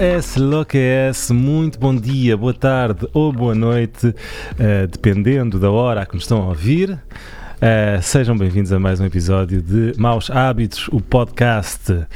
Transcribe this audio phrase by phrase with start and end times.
[0.00, 1.12] es lo que?
[1.30, 6.42] Muito bom dia, boa tarde ou boa noite, uh, dependendo da hora que nos estão
[6.42, 6.92] a ouvir.
[6.92, 12.06] Uh, sejam bem-vindos a mais um episódio de Maus Hábitos, o podcast.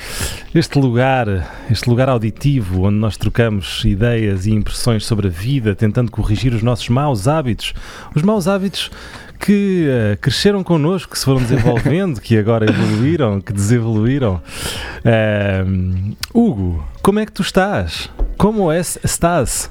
[0.55, 1.27] Este lugar,
[1.71, 6.63] este lugar auditivo onde nós trocamos ideias e impressões sobre a vida, tentando corrigir os
[6.63, 7.75] nossos maus hábitos.
[8.15, 8.91] Os maus hábitos
[9.39, 14.41] que uh, cresceram connosco, que se foram desenvolvendo, que agora evoluíram, que desevoluíram.
[15.05, 18.11] Uh, Hugo, como é que tu estás?
[18.37, 19.71] Como é estás?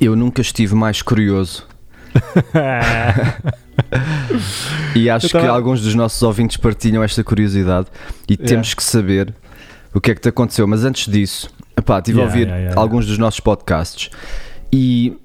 [0.00, 1.66] Eu nunca estive mais curioso.
[4.94, 5.44] e acho tava...
[5.44, 7.88] que alguns dos nossos ouvintes partilham esta curiosidade
[8.28, 8.48] e yeah.
[8.48, 9.34] temos que saber
[9.92, 10.66] o que é que te aconteceu.
[10.66, 14.10] Mas antes disso, epá, estive yeah, a ouvir yeah, alguns dos nossos podcasts
[14.72, 15.16] e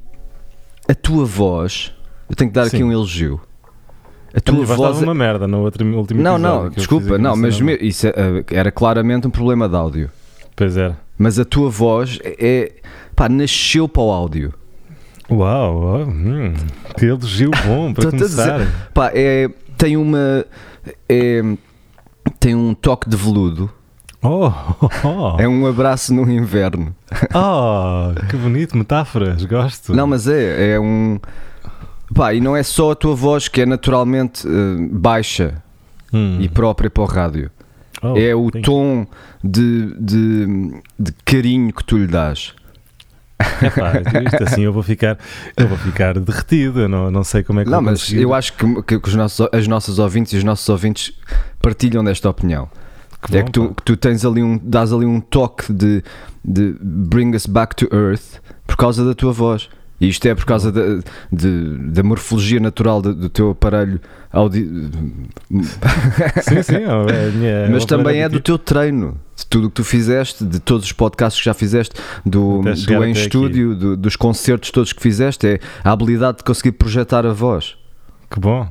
[0.87, 1.93] a tua voz,
[2.29, 2.77] eu tenho que dar Sim.
[2.77, 3.39] aqui um elogio.
[4.35, 7.61] A tua a voz é uma merda no outro último Não, não, desculpa, não, mas
[7.61, 8.13] me, isso é,
[8.51, 10.09] era claramente um problema de áudio.
[10.55, 10.97] Pois era.
[11.17, 12.71] Mas a tua voz é, é
[13.15, 14.53] pá, nasceu para o áudio.
[15.29, 16.53] Uau, hum,
[16.97, 18.59] que elogio bom para começar.
[18.59, 20.45] Dizer, pá, é, tem uma.
[21.07, 21.41] É,
[22.39, 23.69] tem um toque de veludo.
[24.21, 25.41] Oh, oh, oh.
[25.41, 26.95] É um abraço no inverno.
[27.35, 29.93] Oh, que bonito, metáforas, gosto.
[29.93, 31.19] Não, mas é, é um.
[32.13, 35.61] Pá, e não é só a tua voz que é naturalmente uh, baixa
[36.11, 36.37] hum.
[36.39, 37.49] e própria para o rádio.
[38.01, 39.07] Oh, é o tom
[39.43, 42.53] de, de, de carinho que tu lhe dás.
[43.61, 43.93] Epá,
[44.25, 45.17] isto assim eu vou ficar,
[45.55, 48.21] eu vou ficar derretido, eu não, não sei como é que Não, mas conseguir.
[48.21, 51.13] eu acho que, que os nossos, as nossas ouvintes e os nossos ouvintes
[51.61, 52.69] partilham desta opinião.
[53.25, 56.03] Que é bom, que, tu, que tu tens ali um, dás ali um toque de,
[56.43, 59.69] de bring us back to earth por causa da tua voz.
[60.01, 60.99] E isto é por causa da,
[61.31, 64.67] de, da morfologia natural do, do teu aparelho audi...
[66.41, 66.75] Sim, sim.
[66.75, 70.59] É minha, Mas também é do teu treino, de tudo o que tu fizeste, de
[70.59, 75.01] todos os podcasts que já fizeste, do, do em estúdio, do, dos concertos todos que
[75.01, 77.75] fizeste, é a habilidade de conseguir projetar a voz.
[78.29, 78.67] Que bom.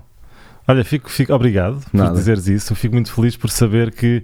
[0.67, 2.11] Olha, fico, fico obrigado Nada.
[2.11, 2.75] por dizeres isso.
[2.75, 4.23] Fico muito feliz por saber que,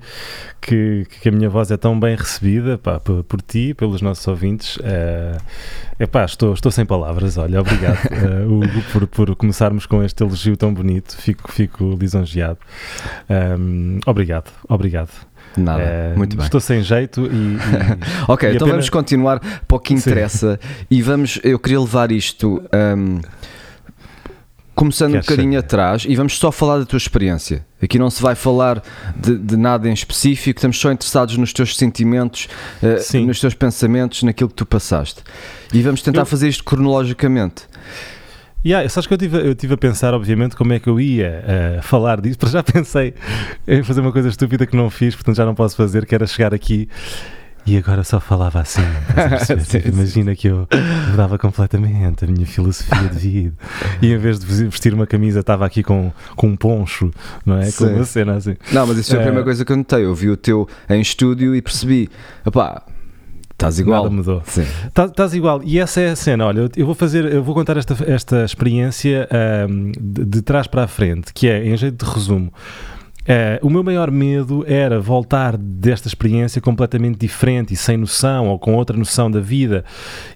[0.60, 4.26] que, que a minha voz é tão bem recebida pá, por, por ti, pelos nossos
[4.28, 4.76] ouvintes.
[4.76, 5.36] Uh,
[5.98, 7.36] epá, estou, estou sem palavras.
[7.36, 11.16] Olha, obrigado, uh, Hugo, por, por começarmos com este elogio tão bonito.
[11.16, 12.58] Fico, fico lisonjeado.
[13.58, 15.10] Um, obrigado, obrigado.
[15.56, 16.44] Nada, é, muito bem.
[16.44, 17.56] Estou sem jeito e.
[17.56, 17.58] e
[18.30, 20.86] ok, e então vamos continuar para o que interessa Sim.
[20.90, 21.40] e vamos.
[21.42, 22.62] Eu queria levar isto.
[22.72, 23.20] Um,
[24.78, 25.56] começando um bocadinho saber?
[25.58, 27.66] atrás e vamos só falar da tua experiência.
[27.82, 28.80] Aqui não se vai falar
[29.16, 32.48] de, de nada em específico, estamos só interessados nos teus sentimentos,
[32.80, 35.22] uh, nos teus pensamentos, naquilo que tu passaste.
[35.74, 36.26] E vamos tentar eu...
[36.26, 37.64] fazer isto cronologicamente.
[38.64, 41.44] Yeah, sabes que eu tive, eu tive a pensar, obviamente, como é que eu ia
[41.78, 43.14] uh, falar disso, mas já pensei
[43.66, 46.26] em fazer uma coisa estúpida que não fiz, portanto já não posso fazer, que era
[46.26, 46.88] chegar aqui
[47.68, 48.80] e agora só falava assim.
[49.66, 50.66] Tipo, imagina que eu
[51.10, 53.54] mudava completamente a minha filosofia de vida.
[54.00, 57.10] E em vez de vestir uma camisa, estava aqui com, com um poncho,
[57.44, 57.70] não é?
[57.72, 58.56] Com uma cena assim.
[58.72, 60.04] Não, mas isso foi a primeira eh, coisa que eu notei.
[60.04, 62.08] Eu vi o teu em estúdio e percebi,
[62.44, 62.82] opá,
[63.52, 64.04] Estás igual.
[64.04, 64.40] Nada mudou.
[64.46, 65.60] Estás tá, igual.
[65.64, 66.46] E essa é a cena.
[66.46, 69.28] Olha, eu vou fazer, eu vou contar esta, esta experiência
[69.68, 72.52] um, de, de, trás para a frente, que é, em jeito de resumo,
[73.28, 78.58] Uh, o meu maior medo era voltar desta experiência completamente diferente e sem noção ou
[78.58, 79.84] com outra noção da vida.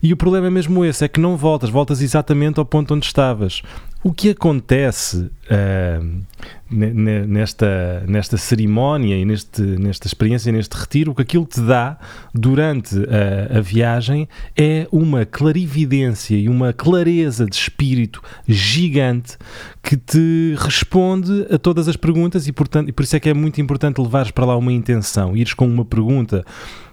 [0.03, 3.06] E o problema é mesmo esse: é que não voltas, voltas exatamente ao ponto onde
[3.06, 3.62] estavas.
[4.04, 6.22] O que acontece uh,
[6.68, 11.96] nesta, nesta cerimónia e neste, nesta experiência, neste retiro, o que aquilo te dá
[12.34, 19.36] durante a, a viagem é uma clarividência e uma clareza de espírito gigante
[19.80, 23.34] que te responde a todas as perguntas e, portanto, e por isso é que é
[23.34, 26.44] muito importante levares para lá uma intenção, ires com uma pergunta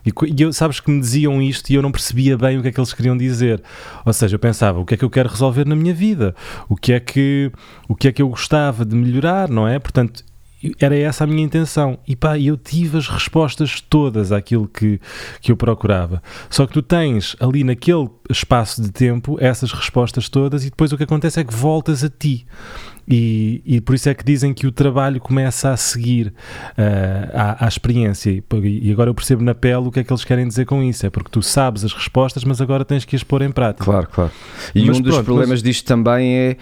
[0.09, 2.69] e, e eu, sabes que me diziam isto e eu não percebia bem o que
[2.69, 3.61] é que eles queriam dizer.
[4.05, 6.35] Ou seja, eu pensava, o que é que eu quero resolver na minha vida?
[6.67, 7.51] O que é que,
[7.87, 9.79] o que, é que eu gostava de melhorar, não é?
[9.79, 10.23] Portanto,
[10.79, 11.97] era essa a minha intenção.
[12.07, 14.99] E pá, eu tive as respostas todas àquilo que,
[15.41, 16.21] que eu procurava.
[16.49, 20.97] Só que tu tens ali naquele espaço de tempo essas respostas todas e depois o
[20.97, 22.45] que acontece é que voltas a ti.
[23.09, 27.65] E, e, por isso é que dizem que o trabalho começa a seguir uh, à,
[27.65, 28.29] à, experiência.
[28.63, 31.07] E agora eu percebo na pele o que é que eles querem dizer com isso.
[31.07, 33.83] É porque tu sabes as respostas, mas agora tens que as pôr em prática.
[33.83, 34.31] Claro, claro.
[34.75, 35.63] E mas um dos problemas mas...
[35.63, 36.57] disto também é,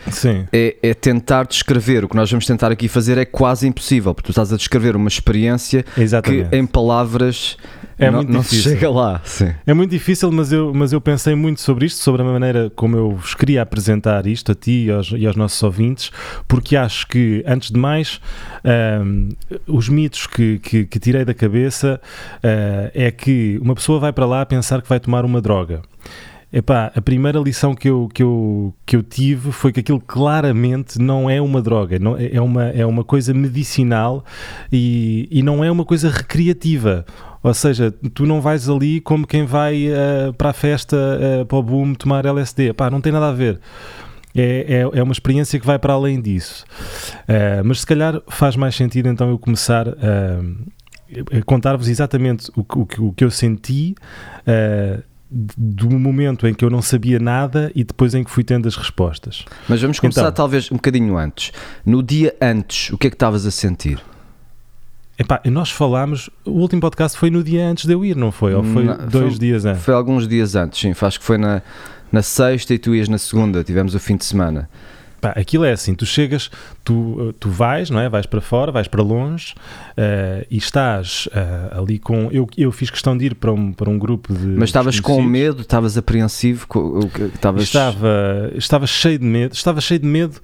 [0.53, 2.05] é, é, tentar descrever.
[2.05, 4.95] O que nós vamos tentar aqui fazer é quase impossível, porque tu estás a descrever
[4.95, 6.49] uma experiência Exatamente.
[6.49, 7.57] que em palavras
[7.97, 8.71] É não, muito não difícil.
[8.71, 9.21] chega lá.
[9.23, 9.53] Sim.
[9.65, 12.95] É muito difícil, mas eu, mas eu pensei muito sobre isto, sobre a maneira como
[12.95, 16.11] eu vos queria apresentar isto a ti e aos, e aos nossos ouvintes,
[16.47, 18.21] porque acho que, antes de mais,
[19.03, 19.29] um,
[19.67, 21.99] os mitos que, que, que, tirei da cabeça
[22.35, 25.81] uh, é que uma pessoa vai para lá a pensar que vai tomar uma droga.
[26.51, 30.97] Epá, a primeira lição que eu, que, eu, que eu tive foi que aquilo claramente
[30.97, 34.23] não é uma droga, não, é, uma, é uma coisa medicinal
[34.71, 37.05] e, e não é uma coisa recreativa.
[37.43, 41.57] Ou seja, tu não vais ali como quem vai uh, para a festa, uh, para
[41.57, 42.69] o boom, tomar LSD.
[42.69, 43.59] Epá, não tem nada a ver.
[44.35, 46.65] É, é, é, uma experiência que vai para além disso.
[47.23, 53.07] Uh, mas se calhar faz mais sentido então eu começar a contar-vos exatamente o, o,
[53.07, 53.95] o, que eu senti
[55.29, 58.75] do momento em que eu não sabia nada e depois em que fui tendo as
[58.75, 59.45] respostas.
[59.67, 61.51] Mas vamos começar então, talvez um bocadinho antes.
[61.85, 64.01] No dia antes, o que é que estavas a sentir?
[65.19, 68.53] Epá, nós falámos, o último podcast foi no dia antes de eu ir, não foi?
[68.53, 69.83] Ou foi não, dois foi, dias antes?
[69.83, 70.93] Foi alguns dias antes, sim.
[70.99, 71.63] Acho que foi na,
[72.11, 74.69] na sexta e tu ias na segunda, tivemos o fim de semana.
[75.19, 76.51] Pá, aquilo é assim, tu chegas,
[76.83, 78.07] tu, tu vais, não é?
[78.07, 79.55] Vais para fora, vais para longe
[79.97, 82.29] uh, e estás uh, ali com.
[82.31, 84.45] Eu, eu fiz questão de ir para um, para um grupo de.
[84.45, 86.67] Mas estavas com medo, estavas apreensivo?
[87.33, 87.63] Estavas...
[87.63, 90.39] Estava, estava cheio de medo, estava cheio de medo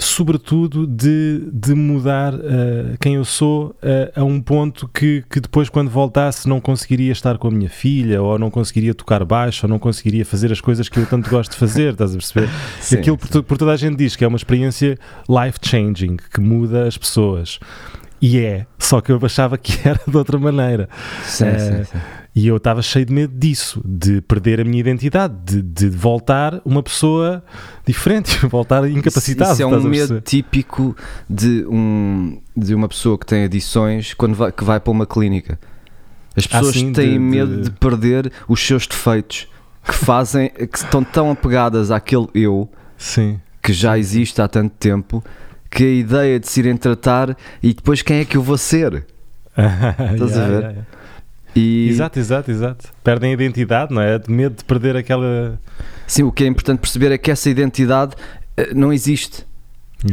[0.00, 5.68] sobretudo de, de mudar uh, quem eu sou uh, a um ponto que, que depois
[5.68, 9.70] quando voltasse não conseguiria estar com a minha filha ou não conseguiria tocar baixo ou
[9.70, 12.48] não conseguiria fazer as coisas que eu tanto gosto de fazer, estás a perceber?
[12.80, 14.98] Sim, Aquilo por, por, toda a gente diz que é uma experiência
[15.28, 17.58] life-changing, que muda as pessoas.
[18.22, 20.88] E é, só que eu achava que era de outra maneira.
[21.24, 21.98] Sim, uh, sim, sim.
[22.34, 26.60] E eu estava cheio de medo disso, de perder a minha identidade, de, de voltar
[26.64, 27.42] uma pessoa
[27.84, 29.52] diferente, voltar incapacitado.
[29.52, 30.96] Isso, isso é um medo típico
[31.28, 35.58] de, um, de uma pessoa que tem adições quando vai, que vai para uma clínica.
[36.36, 37.62] As pessoas assim, têm de, medo de...
[37.64, 39.48] de perder os seus defeitos
[39.84, 43.40] que fazem, que estão tão apegadas àquele eu Sim.
[43.60, 45.24] que já existe há tanto tempo
[45.68, 49.04] que a ideia de se irem tratar e depois quem é que eu vou ser?
[50.14, 50.58] Estás yeah, a ver?
[50.58, 50.99] Yeah, yeah.
[51.54, 51.88] E...
[51.88, 52.88] Exato, exato, exato.
[53.02, 54.18] Perdem a identidade, não é?
[54.18, 55.58] De medo de perder aquela.
[56.06, 58.14] Sim, o que é importante perceber é que essa identidade
[58.56, 59.46] eh, não existe.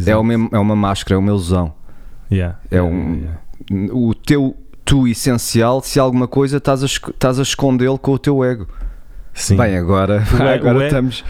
[0.06, 1.74] É, uma, é uma máscara, é uma ilusão.
[2.32, 2.60] Yeah.
[2.70, 3.94] É um, yeah.
[3.94, 8.44] O teu tu essencial, se alguma coisa estás a, estás a escondê-lo com o teu
[8.44, 8.68] ego.
[9.34, 9.58] Sim.
[9.58, 10.24] Bem, agora,
[10.56, 11.24] agora estamos.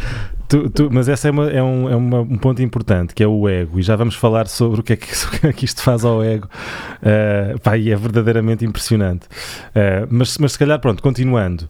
[0.47, 3.27] Tu, tu, mas esse é, uma, é, um, é uma, um ponto importante, que é
[3.27, 5.65] o ego, e já vamos falar sobre o que é que, o que, é que
[5.65, 9.25] isto faz ao ego, uh, pá, e é verdadeiramente impressionante.
[9.25, 11.67] Uh, mas, mas se calhar, pronto, continuando,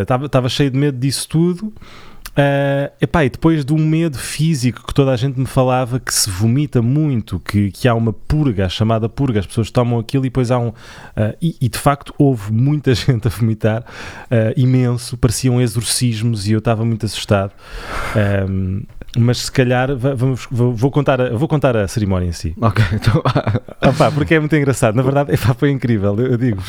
[0.00, 1.72] estava uh, cheio de medo disso tudo,
[2.36, 6.12] Uh, epá, e depois de um medo físico que toda a gente me falava que
[6.12, 10.26] se vomita muito, que, que há uma purga, a chamada purga, as pessoas tomam aquilo
[10.26, 10.68] e depois há um.
[10.68, 10.74] Uh,
[11.40, 16.58] e, e, de facto houve muita gente a vomitar, uh, imenso, pareciam exorcismos e eu
[16.58, 17.52] estava muito assustado.
[18.46, 18.82] Um,
[19.16, 22.54] mas se calhar vamos, vou, contar a, vou contar a cerimónia em si.
[22.60, 23.22] Ok, então.
[23.82, 24.94] Opa, porque é muito engraçado.
[24.94, 26.14] Na verdade, epá, foi incrível.
[26.18, 26.62] Eu, eu digo,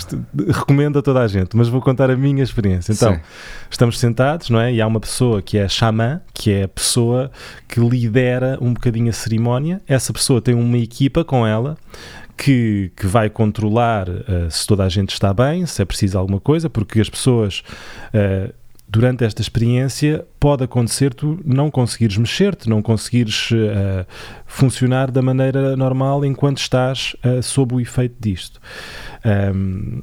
[0.48, 2.94] recomendo a toda a gente, mas vou contar a minha experiência.
[2.94, 3.22] Então, Sim.
[3.70, 4.74] estamos sentados, não é?
[4.74, 7.32] E há uma pessoa que é xamã, que é a pessoa
[7.68, 9.82] que lidera um bocadinho a cerimónia.
[9.88, 11.78] Essa pessoa tem uma equipa com ela
[12.38, 16.40] que, que, vai controlar uh, se toda a gente está bem, se é preciso alguma
[16.40, 17.64] coisa, porque as pessoas.
[18.14, 18.54] Uh,
[18.88, 24.06] durante esta experiência pode acontecer tu não conseguires mexer-te, não conseguires uh,
[24.46, 28.60] funcionar da maneira normal enquanto estás uh, sob o efeito disto.
[29.26, 30.02] Um,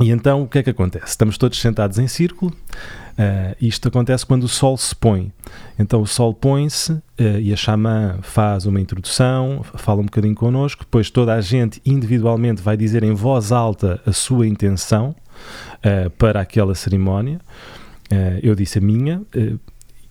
[0.00, 1.06] e então o que é que acontece?
[1.06, 2.52] Estamos todos sentados em círculo.
[2.52, 5.32] Uh, isto acontece quando o sol se põe.
[5.78, 7.02] Então o sol põe-se uh,
[7.40, 12.60] e a xamã faz uma introdução, fala um bocadinho connosco, depois toda a gente individualmente
[12.60, 15.16] vai dizer em voz alta a sua intenção
[15.78, 17.40] uh, para aquela cerimónia.
[18.10, 19.22] Uh, eu disse a minha.
[19.34, 19.58] Uh,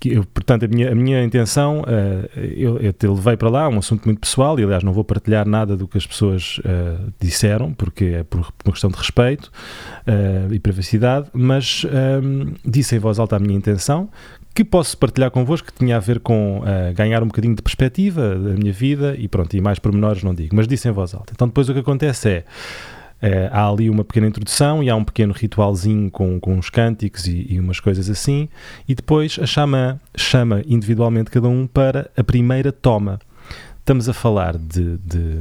[0.04, 3.80] eu, portanto, a minha, a minha intenção, uh, eu, eu te levei para lá, um
[3.80, 7.74] assunto muito pessoal, e aliás não vou partilhar nada do que as pessoas uh, disseram,
[7.74, 9.52] porque é por, uma questão de respeito
[10.08, 14.10] uh, e privacidade, mas um, disse em voz alta a minha intenção,
[14.54, 16.62] que posso partilhar convosco, que tinha a ver com
[16.96, 20.56] ganhar um bocadinho de perspectiva da minha vida, e pronto, e mais pormenores não digo,
[20.56, 21.34] mas disse em voz alta.
[21.36, 22.46] Então depois o que acontece é
[23.22, 27.26] Uh, há ali uma pequena introdução e há um pequeno ritualzinho com, com uns cânticos
[27.26, 28.50] e, e, umas coisas assim,
[28.88, 33.20] e depois a xamã chama individualmente cada um para a primeira toma.
[33.80, 35.40] Estamos a falar de, de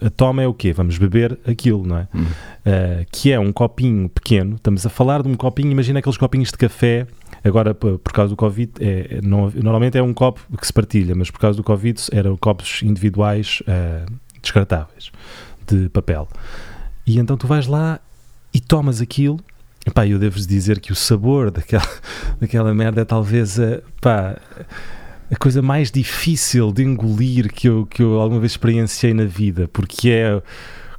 [0.00, 0.72] a toma é o quê?
[0.72, 2.08] Vamos beber aquilo, não é?
[2.14, 2.22] Hum.
[2.22, 4.56] Uh, que é um copinho pequeno.
[4.56, 7.06] Estamos a falar de um copinho, imagina aqueles copinhos de café.
[7.42, 11.14] Agora, por causa do Covid, é, é, não, normalmente é um copo que se partilha,
[11.14, 15.10] mas por causa do Covid eram copos individuais uh, descartáveis
[15.66, 16.28] de papel.
[17.10, 17.98] E então tu vais lá
[18.54, 19.40] e tomas aquilo.
[19.92, 21.88] Pá, eu devo-vos dizer que o sabor daquela,
[22.40, 24.36] daquela merda é talvez a, pá,
[25.28, 29.66] a coisa mais difícil de engolir que eu, que eu alguma vez experienciei na vida,
[29.72, 30.40] porque é.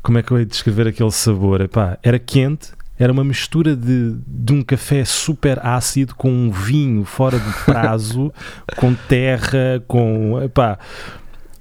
[0.03, 1.61] Como é que eu ia descrever aquele sabor?
[1.61, 7.05] Epá, era quente, era uma mistura de, de um café super ácido com um vinho
[7.05, 8.33] fora de prazo,
[8.75, 10.41] com terra, com.
[10.41, 10.77] Epá,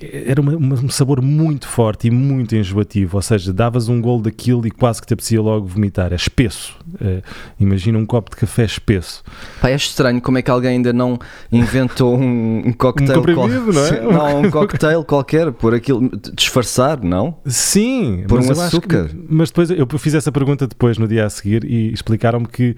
[0.03, 4.21] era uma, uma, um sabor muito forte e muito enjoativo, ou seja, davas um gol
[4.21, 6.13] daquilo e quase que te apetecia logo vomitar.
[6.13, 6.77] É espesso.
[7.01, 7.23] É,
[7.59, 9.23] imagina um copo de café espesso.
[9.61, 11.19] Pá, é estranho como é que alguém ainda não
[11.53, 13.21] inventou um, um cocktail.
[13.21, 14.01] Um não é?
[14.01, 17.37] Não, um cocktail qualquer, por aquilo, disfarçar, não?
[17.47, 19.09] Sim, por um açúcar.
[19.09, 22.77] Que, mas depois eu fiz essa pergunta depois no dia a seguir e explicaram-me que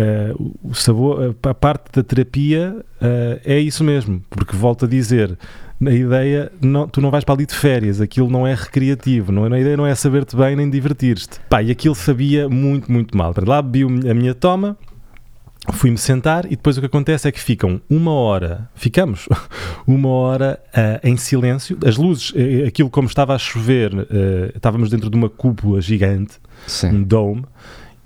[0.00, 5.36] Uh, o sabor, a parte da terapia uh, é isso mesmo, porque volto a dizer,
[5.84, 9.46] a ideia, não, tu não vais para ali de férias, aquilo não é recreativo, não,
[9.46, 11.40] é, a ideia não é saber-te bem nem divertir-te.
[11.48, 13.34] Pá, e aquilo sabia muito, muito mal.
[13.46, 14.76] Lá bebi a minha toma,
[15.72, 19.28] fui-me sentar e depois o que acontece é que ficam uma hora, ficamos
[19.86, 24.06] uma hora uh, em silêncio, as luzes, eh, aquilo como estava a chover, uh,
[24.54, 26.34] estávamos dentro de uma cúpula gigante,
[26.66, 26.88] Sim.
[26.88, 27.44] um dome,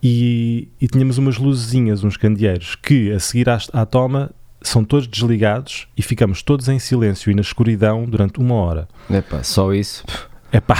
[0.07, 4.31] e, e, tínhamos umas luzinhas, uns candeeiros, que a seguir à, à toma
[4.61, 8.87] são todos desligados e ficamos todos em silêncio e na escuridão durante uma hora.
[9.11, 10.05] É pá, só isso.
[10.53, 10.77] É pá,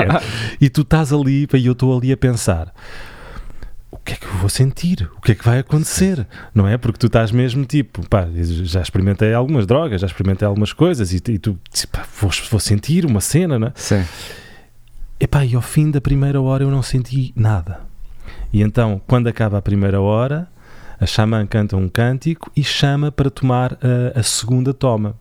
[0.58, 2.72] e tu estás ali e eu estou ali a pensar
[3.94, 5.08] o que é que eu vou sentir?
[5.16, 6.26] O que é que vai acontecer?
[6.52, 6.76] Não é?
[6.76, 8.26] Porque tu estás mesmo tipo, pá,
[8.64, 11.58] já experimentei algumas drogas, já experimentei algumas coisas e, e tu,
[12.20, 13.72] vou, vou, sentir uma cena, não é?
[13.76, 14.04] Sim.
[15.20, 17.93] Epá, e ao fim da primeira hora eu não senti nada.
[18.54, 20.46] E então, quando acaba a primeira hora,
[21.00, 25.16] a xamã canta um cântico e chama para tomar a, a segunda toma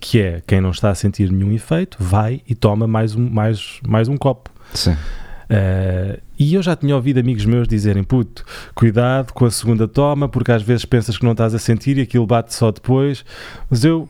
[0.00, 3.80] que é quem não está a sentir nenhum efeito vai e toma mais um, mais,
[3.84, 4.48] mais um copo.
[4.72, 4.92] Sim.
[4.92, 8.44] Uh, e eu já tinha ouvido amigos meus dizerem: puto,
[8.76, 12.02] cuidado com a segunda toma, porque às vezes pensas que não estás a sentir e
[12.02, 13.24] aquilo bate só depois.
[13.68, 14.08] Mas eu,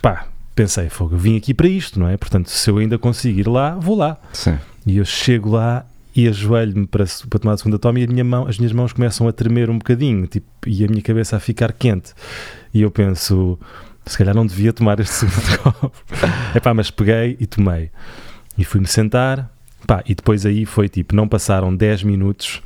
[0.00, 2.16] pá, pensei: fogo, vim aqui para isto, não é?
[2.16, 4.16] Portanto, se eu ainda conseguir ir lá, vou lá.
[4.32, 4.58] Sim.
[4.84, 8.24] E eu chego lá e ajoelho-me para, para tomar a segunda toma e a minha
[8.24, 11.40] mão, as minhas mãos começam a tremer um bocadinho tipo, e a minha cabeça a
[11.40, 12.12] ficar quente.
[12.72, 13.58] E eu penso,
[14.04, 15.92] se calhar não devia tomar este segundo copo.
[16.54, 17.90] Epá, mas peguei e tomei.
[18.56, 19.50] E fui-me sentar,
[19.86, 22.62] pá, e depois aí foi tipo, não passaram 10 minutos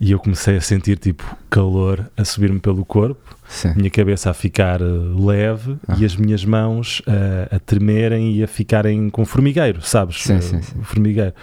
[0.00, 3.74] e eu comecei a sentir tipo calor a subir-me pelo corpo, Sim.
[3.76, 5.96] minha cabeça a ficar uh, leve ah.
[5.98, 10.22] e as minhas mãos uh, a tremerem e a ficarem com formigueiro, sabes?
[10.22, 10.82] Sim, sim, sim.
[10.82, 11.34] Formigueiro.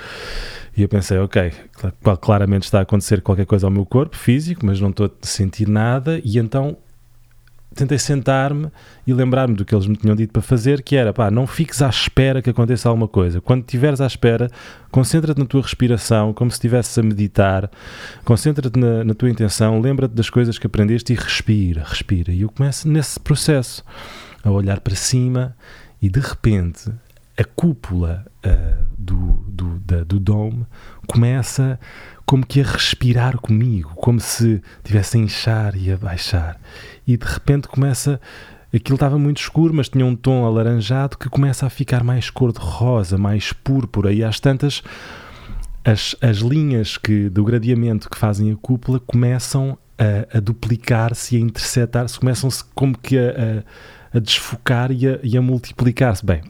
[0.76, 1.52] E eu pensei, ok,
[2.22, 5.68] claramente está a acontecer qualquer coisa ao meu corpo físico, mas não estou a sentir
[5.68, 6.78] nada, e então
[7.74, 8.68] tentei sentar-me
[9.08, 11.82] e lembrar-me do que eles me tinham dito para fazer, que era, pá, não fiques
[11.82, 13.40] à espera que aconteça alguma coisa.
[13.40, 14.50] Quando estiveres à espera,
[14.92, 17.72] concentra-te na tua respiração, como se estivesses a meditar,
[18.26, 22.32] concentra-te na, na, tua intenção, lembra-te das coisas que aprendeste e respira, respira.
[22.32, 23.84] E eu começo nesse processo,
[24.44, 25.56] a olhar para cima
[26.02, 26.92] e de repente
[27.38, 29.16] a cúpula uh, do,
[29.48, 30.66] do, da, do dome
[31.08, 31.80] começa
[32.32, 36.58] como que a respirar comigo, como se estivesse a inchar e a baixar.
[37.06, 38.22] E de repente começa.
[38.74, 43.18] Aquilo estava muito escuro, mas tinha um tom alaranjado que começa a ficar mais cor-de-rosa,
[43.18, 44.82] mais púrpura, e às tantas.
[45.84, 51.40] As, as linhas que, do gradeamento que fazem a cúpula começam a, a duplicar-se a
[51.42, 53.64] interceptar-se, começam-se como que a,
[54.14, 56.26] a, a desfocar e a, e a multiplicar-se.
[56.26, 56.42] Bem,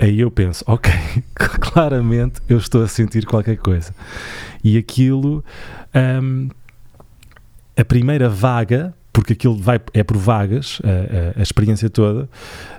[0.00, 0.92] aí eu penso, ok,
[1.60, 3.94] claramente eu estou a sentir qualquer coisa.
[4.64, 5.44] E aquilo,
[6.22, 6.48] um,
[7.76, 10.88] a primeira vaga porque aquilo vai, é por vagas, a,
[11.38, 12.26] a, a experiência toda.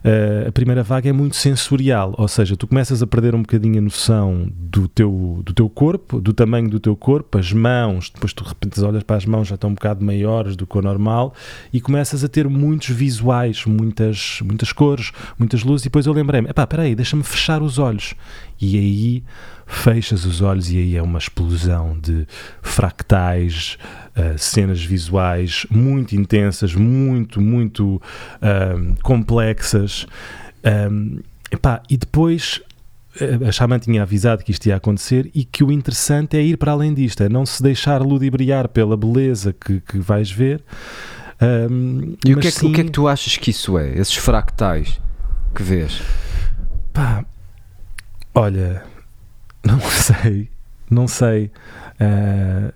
[0.03, 3.77] A, a primeira vaga é muito sensorial, ou seja, tu começas a perder um bocadinho
[3.77, 8.33] a noção do teu, do teu corpo, do tamanho do teu corpo, as mãos, depois
[8.33, 10.81] tu de repente olhas para as mãos já estão um bocado maiores do que o
[10.81, 11.35] normal
[11.71, 15.85] e começas a ter muitos visuais, muitas, muitas cores, muitas luzes.
[15.85, 18.15] E depois eu lembrei-me: epá, peraí, deixa-me fechar os olhos.
[18.59, 19.23] E aí
[19.71, 22.27] fechas os olhos e aí é uma explosão de
[22.61, 23.77] fractais,
[24.15, 28.01] uh, cenas visuais muito intensas, muito, muito
[29.03, 30.05] complexas.
[30.63, 31.19] Um,
[31.51, 32.61] epá, e depois
[33.19, 36.57] eh, a Xamã tinha avisado que isto ia acontecer e que o interessante é ir
[36.57, 40.63] para além disto, é não se deixar ludibriar pela beleza que, que vais ver.
[41.41, 42.69] Um, e o que, é que, sim...
[42.69, 43.97] o que é que tu achas que isso é?
[43.97, 45.01] Esses fractais
[45.55, 46.01] que vês?
[46.93, 47.25] Pá,
[48.33, 48.83] olha,
[49.65, 50.49] não sei,
[50.89, 51.51] não sei.
[51.99, 52.71] Uh,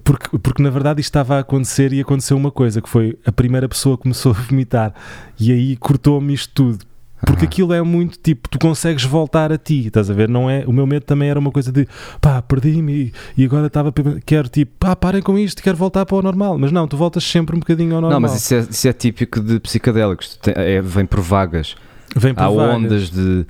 [0.00, 3.32] porque, porque na verdade isto estava a acontecer e aconteceu uma coisa, que foi a
[3.32, 4.94] primeira pessoa começou a vomitar
[5.38, 6.84] e aí cortou-me isto tudo.
[7.24, 7.48] Porque uhum.
[7.48, 10.28] aquilo é muito tipo, tu consegues voltar a ti, estás a ver?
[10.28, 11.88] Não é, o meu medo também era uma coisa de
[12.20, 13.92] pá, perdi-me e agora estava,
[14.24, 16.58] quero tipo, pá, parem com isto, quero voltar para o normal.
[16.58, 18.20] Mas não, tu voltas sempre um bocadinho ao normal.
[18.20, 21.74] Não, mas isso é, isso é típico de psicodélicos, é, vem por vagas.
[22.14, 22.76] Vem por Há vagas.
[22.76, 23.46] ondas de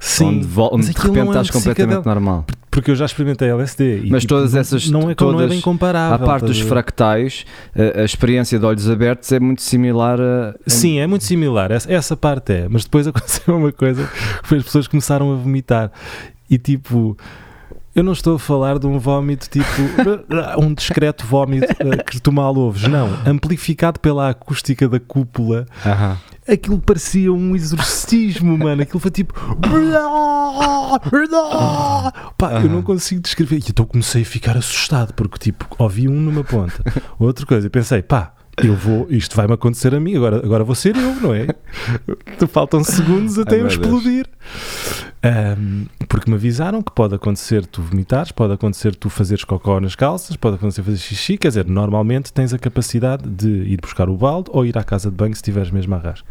[0.00, 2.46] Sim, onde, de repente é estás completamente normal.
[2.70, 4.04] Porque eu já experimentei LSD.
[4.04, 4.88] E, Mas tipo, todas essas.
[4.88, 6.14] Não é, todas, não é bem comparável.
[6.14, 7.44] A parte dos fractais,
[7.76, 10.54] a, a, experiência de olhos abertos é muito similar a.
[10.66, 11.70] Sim, é muito similar.
[11.70, 12.68] Essa, essa parte é.
[12.70, 15.92] Mas depois aconteceu uma coisa que foi as pessoas começaram a vomitar.
[16.48, 17.16] E tipo.
[17.94, 19.66] Eu não estou a falar de um vómito tipo
[20.58, 23.10] um discreto vómito uh, que tu mal ouves, não.
[23.26, 25.66] Amplificado pela acústica da cúpula.
[25.84, 28.82] Uh -huh aquilo parecia um exorcismo, mano.
[28.82, 29.34] Aquilo foi tipo.
[32.36, 33.56] Pá, eu não consigo descrever.
[33.56, 36.82] E então comecei a ficar assustado, porque tipo, ouvi um numa ponta,
[37.18, 37.66] outra coisa.
[37.66, 41.14] E pensei, pá, eu vou, isto vai-me acontecer a mim, agora, agora vou ser eu,
[41.16, 41.46] não é?
[42.48, 44.26] Faltam segundos até Ai, eu explodir.
[45.24, 49.94] Um, porque me avisaram que pode acontecer tu vomitares, pode acontecer tu fazeres cocó nas
[49.94, 54.16] calças, pode acontecer fazer xixi, quer dizer, normalmente tens a capacidade de ir buscar o
[54.16, 56.26] balde ou ir à casa de banho se estiveres mesmo a rasca.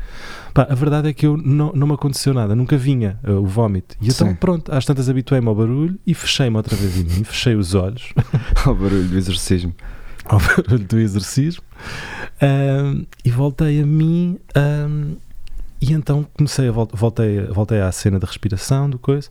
[0.54, 3.46] Pá, a verdade é que eu não, não me aconteceu nada, nunca vinha uh, o
[3.46, 3.96] vómito.
[4.02, 4.36] E então, Sim.
[4.36, 8.14] pronto, às tantas habituei-me ao barulho e fechei-me outra vez em mim, fechei os olhos.
[8.66, 9.74] ao barulho do exorcismo.
[10.26, 11.64] ao barulho do exorcismo
[12.42, 15.16] um, e voltei a mim um,
[15.82, 19.30] e então comecei a voltei, voltei à cena da respiração do coisa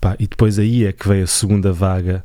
[0.00, 2.24] pá, e depois aí é que veio a segunda vaga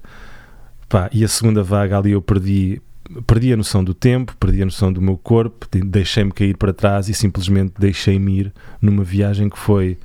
[0.87, 2.81] pá, e a segunda vaga ali eu perdi
[3.25, 7.09] perdi a noção do tempo, perdi a noção do meu corpo, deixei-me cair para trás
[7.09, 9.97] e simplesmente deixei-me ir numa viagem que foi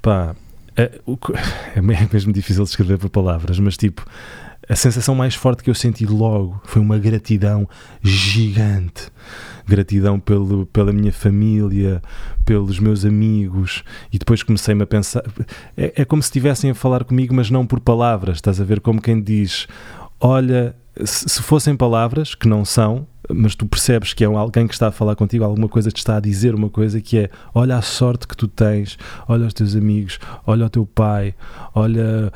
[0.00, 0.34] pá,
[0.76, 1.00] é,
[1.74, 4.04] é mesmo difícil de escrever por palavras, mas tipo
[4.68, 7.68] a sensação mais forte que eu senti logo foi uma gratidão
[8.02, 9.08] gigante.
[9.66, 12.02] Gratidão pelo, pela minha família,
[12.44, 13.82] pelos meus amigos,
[14.12, 15.22] e depois comecei-me a pensar.
[15.76, 18.80] É, é como se estivessem a falar comigo, mas não por palavras, estás a ver?
[18.80, 19.66] Como quem diz:
[20.20, 24.88] Olha, se fossem palavras, que não são, mas tu percebes que é alguém que está
[24.88, 27.82] a falar contigo, alguma coisa te está a dizer uma coisa que é olha a
[27.82, 31.34] sorte que tu tens, olha os teus amigos, olha o teu pai,
[31.74, 32.32] olha,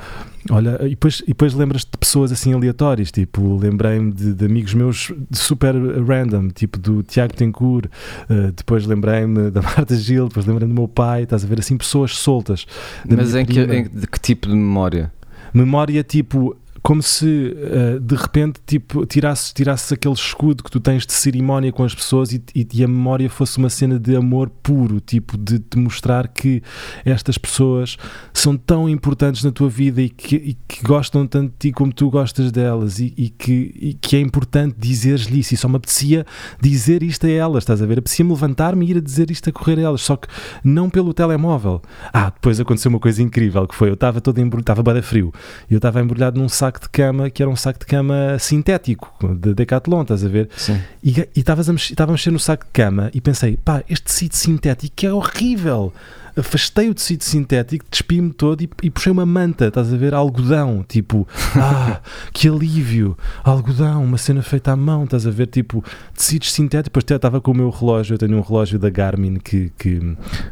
[0.51, 4.75] olha e depois, e depois lembras-te de pessoas assim aleatórias, tipo, lembrei-me de, de, amigos
[4.75, 10.75] meus super random, tipo do Tiago Tencourt, uh, depois lembrei-me da Marta Gil, depois lembrei-me
[10.75, 12.67] do meu pai, estás a ver assim pessoas soltas.
[13.09, 15.13] Mas em que, em, que tipo de memória?
[15.53, 21.07] Memória tipo como se uh, de repente tipo, tirasses, tirasses aquele escudo que tu tens
[21.07, 24.51] de cerimónia com as pessoas e, e, e, a memória fosse uma cena de amor
[24.63, 26.63] puro, tipo de te mostrar que
[27.05, 27.97] estas pessoas
[28.33, 31.93] são tão importantes na tua vida e que, e que gostam tanto de ti como
[31.93, 35.55] tu gostas delas e, que, que é importante dizeres-lhe isso.
[35.55, 36.25] E só me apetecia
[36.61, 37.99] dizer isto a elas, estás a ver?
[37.99, 40.29] Apetecia-me levantar-me e ir a dizer isto a correr a elas, só que
[40.65, 41.83] não pelo telemóvel.
[42.13, 45.33] Ah, depois aconteceu uma coisa incrível que foi: eu estava todo embrulhado, estava frio,
[45.71, 49.13] eu estava embrulhado num saco saco de cama que era um saco de cama sintético,
[49.35, 50.49] de Decathlon, estás a ver?
[50.57, 50.81] Sim.
[51.03, 55.13] E, estava a mexer no saco de cama e pensei, pá, este tecido sintético é
[55.13, 55.93] horrível
[56.37, 60.15] afastei o tecido sintético, despi-me todo e, e, puxei uma manta, estás a ver?
[60.15, 62.01] Algodão, tipo, ah,
[62.33, 65.47] que alívio, algodão, uma cena feita à mão, estás a ver?
[65.47, 66.91] Tipo, tecidos sintéticos.
[66.91, 70.01] Depois estava com o meu relógio, eu tenho um relógio da Garmin que, que,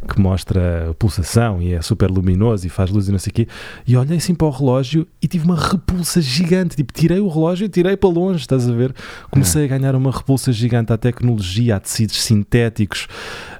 [0.08, 3.34] que mostra a pulsação e é super luminoso e faz luz e não sei o
[3.34, 3.48] quê.
[3.86, 6.76] E olhei assim para o relógio e tive uma repulsa gigante.
[6.76, 8.94] Tipo, tirei o relógio e tirei para longe, estás a ver?
[9.30, 13.06] Comecei a ganhar uma repulsa gigante à tecnologia, a tecidos sintéticos,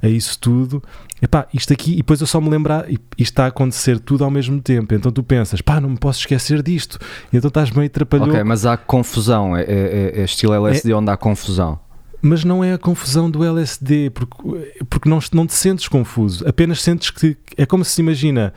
[0.02, 0.82] a isso tudo.
[1.20, 4.30] Epá, isto aqui, e depois eu só me lembrar, isto está a acontecer tudo ao
[4.30, 6.98] mesmo tempo, então tu pensas, pá, não me posso esquecer disto,
[7.32, 8.30] e então estás meio atrapalhado.
[8.30, 11.78] Ok, mas há confusão, é, é, é estilo LSD é, onde há confusão.
[12.22, 14.36] Mas não é a confusão do LSD, porque,
[14.88, 18.52] porque não, não te sentes confuso, apenas sentes que é como se imagina,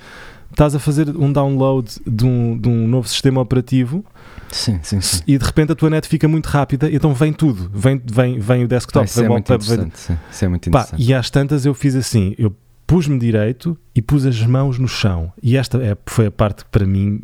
[0.52, 4.06] estás a fazer um download de um, de um novo sistema operativo
[4.52, 5.24] Sim, sim, sim.
[5.26, 7.72] E de repente a tua net fica muito rápida, então vem tudo.
[7.74, 9.78] Vem, vem, vem o desktop, ah, vem o wallpaper.
[9.78, 9.91] Vem...
[10.30, 10.91] Isso é muito interessante.
[10.91, 14.88] Pá, e às tantas eu fiz assim, eu pus-me direito e pus as mãos no
[14.88, 15.32] chão.
[15.41, 17.22] E esta é, foi a parte que para mim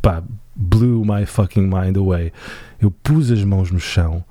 [0.00, 0.22] pá,
[0.56, 2.32] blew my fucking mind away.
[2.80, 4.24] Eu pus as mãos no chão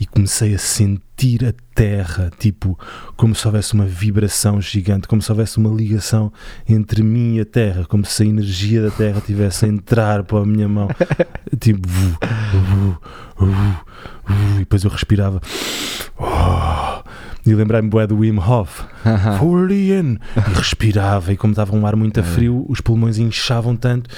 [0.00, 2.78] e comecei a sentir a terra, tipo,
[3.16, 6.32] como se houvesse uma vibração gigante, como se houvesse uma ligação
[6.68, 10.38] entre mim e a terra, como se a energia da terra tivesse a entrar para
[10.38, 10.88] a minha mão,
[11.58, 11.88] tipo,
[14.54, 15.40] e depois eu respirava.
[16.16, 17.02] Oh,
[17.44, 18.84] e lembrei-me bué do Wim Hof,
[19.38, 23.74] forward in, e respirava, e como estava um ar muito a frio, os pulmões inchavam
[23.74, 24.10] tanto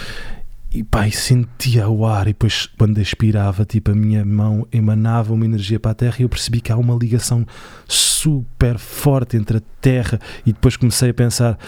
[0.72, 5.32] e pá, e sentia o ar e depois quando expirava, tipo, a minha mão emanava
[5.32, 7.44] uma energia para a terra e eu percebi que há uma ligação
[7.88, 11.58] super forte entre a terra e depois comecei a pensar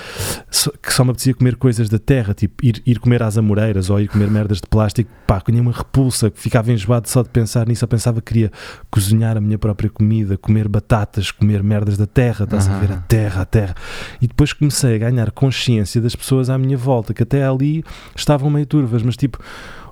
[0.83, 3.99] que só me apetecia comer coisas da terra, tipo ir, ir comer às amoreiras ou
[3.99, 7.85] ir comer merdas de plástico, pá, tinha uma repulsa, ficava enjoado só de pensar nisso,
[7.85, 8.53] eu pensava que queria
[8.91, 12.75] cozinhar a minha própria comida, comer batatas, comer merdas da terra, estás uhum.
[12.75, 13.75] a ver a terra, a terra.
[14.21, 17.83] E depois comecei a ganhar consciência das pessoas à minha volta, que até ali
[18.15, 19.39] estavam meio turvas, mas tipo,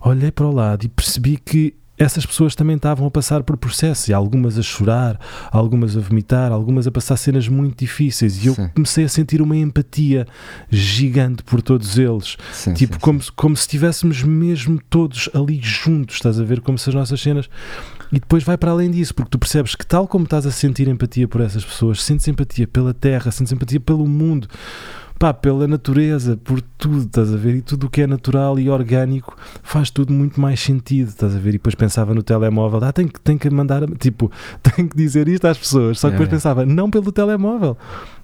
[0.03, 4.09] olhei para o lado e percebi que essas pessoas também estavam a passar por processos,
[4.09, 5.21] e algumas a chorar,
[5.53, 8.43] algumas a vomitar, algumas a passar cenas muito difíceis.
[8.43, 8.69] E eu sim.
[8.75, 10.27] comecei a sentir uma empatia
[10.71, 12.39] gigante por todos eles.
[12.53, 16.63] Sim, tipo, sim, como, como se estivéssemos mesmo todos ali juntos, estás a ver?
[16.63, 17.51] Como se as nossas cenas.
[18.11, 20.89] E depois vai para além disso, porque tu percebes que, tal como estás a sentir
[20.89, 24.49] empatia por essas pessoas, sentes empatia pela terra, sentes empatia pelo mundo
[25.21, 27.57] pá, pela natureza, por tudo, estás a ver?
[27.57, 31.39] E tudo o que é natural e orgânico faz tudo muito mais sentido, estás a
[31.39, 31.51] ver?
[31.51, 34.33] E depois pensava no telemóvel, ah, tem que, tem que mandar, tipo,
[34.65, 36.01] tem que dizer isto às pessoas.
[36.01, 36.33] Só que depois é.
[36.33, 37.77] pensava, não pelo telemóvel,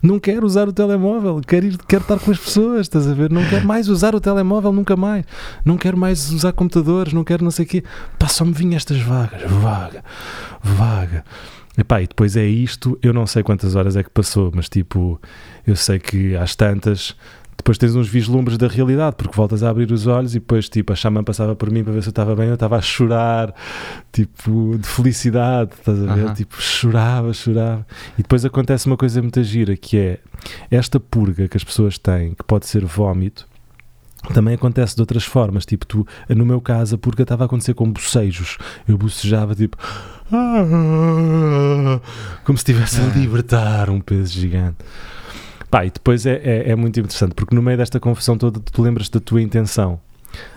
[0.03, 3.31] não quero usar o telemóvel, quero, ir, quero estar com as pessoas, estás a ver?
[3.31, 5.27] Não quero mais usar o telemóvel, nunca mais.
[5.67, 7.85] Não quero mais usar computadores, não quero não sei o quê.
[8.19, 10.03] Pá, só me vinha estas vagas, vaga,
[10.63, 11.25] vaga.
[11.79, 15.21] Epá, e depois é isto, eu não sei quantas horas é que passou, mas tipo,
[15.67, 17.17] eu sei que às tantas,
[17.57, 20.93] depois tens uns vislumbres da realidade, porque voltas a abrir os olhos e depois, tipo,
[20.93, 23.53] a chama passava por mim para ver se eu estava bem, eu estava a chorar,
[24.13, 26.25] tipo, de felicidade, estás a ver?
[26.25, 26.35] Uh -huh.
[26.35, 27.87] Tipo, chorava, chorava.
[28.19, 30.19] E depois acontece uma coisa muito gira, que é
[30.71, 33.47] esta purga que as pessoas têm, que pode ser vómito,
[34.33, 37.75] também acontece de outras formas, tipo, tu, no meu caso, a purga estava a acontecer
[37.75, 38.59] com bocejos.
[38.87, 39.77] Eu bocejava, tipo,
[42.45, 43.13] como se estivesse a ah.
[43.15, 44.79] libertar um peso gigante.
[45.71, 48.83] Pá, e depois é, é, é, muito interessante, porque no meio desta confusão toda, tu
[48.83, 50.01] lembras da tua intenção.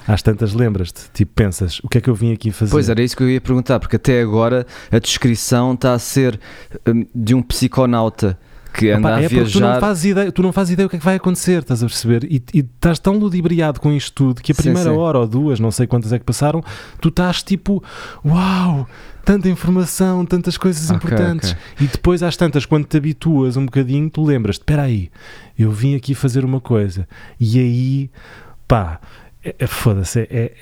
[0.05, 2.71] Às tantas lembras-te, tipo, pensas, o que é que eu vim aqui fazer?
[2.71, 6.37] Pois era isso que eu ia perguntar, porque até agora a descrição está a ser
[6.85, 8.37] um, de um psiconauta
[8.73, 9.51] que anda Opa, a é viajar.
[9.51, 11.81] Tu não, fazes ideia, tu não fazes ideia o que é que vai acontecer, estás
[11.81, 12.23] a perceber?
[12.25, 15.01] E, e estás tão ludibriado com isto tudo que a primeira sim, sim.
[15.01, 16.63] hora ou duas, não sei quantas é que passaram,
[16.99, 17.83] tu estás tipo,
[18.25, 18.87] uau,
[19.29, 21.51] tanta informação, tantas coisas okay, importantes.
[21.51, 21.85] Okay.
[21.85, 25.11] E depois, às tantas, quando te habituas um bocadinho, tu lembras-te: espera aí,
[25.57, 27.07] eu vim aqui fazer uma coisa.
[27.39, 28.11] E aí,
[28.67, 28.99] pá,
[29.45, 30.53] é, é, foda-se, é, é,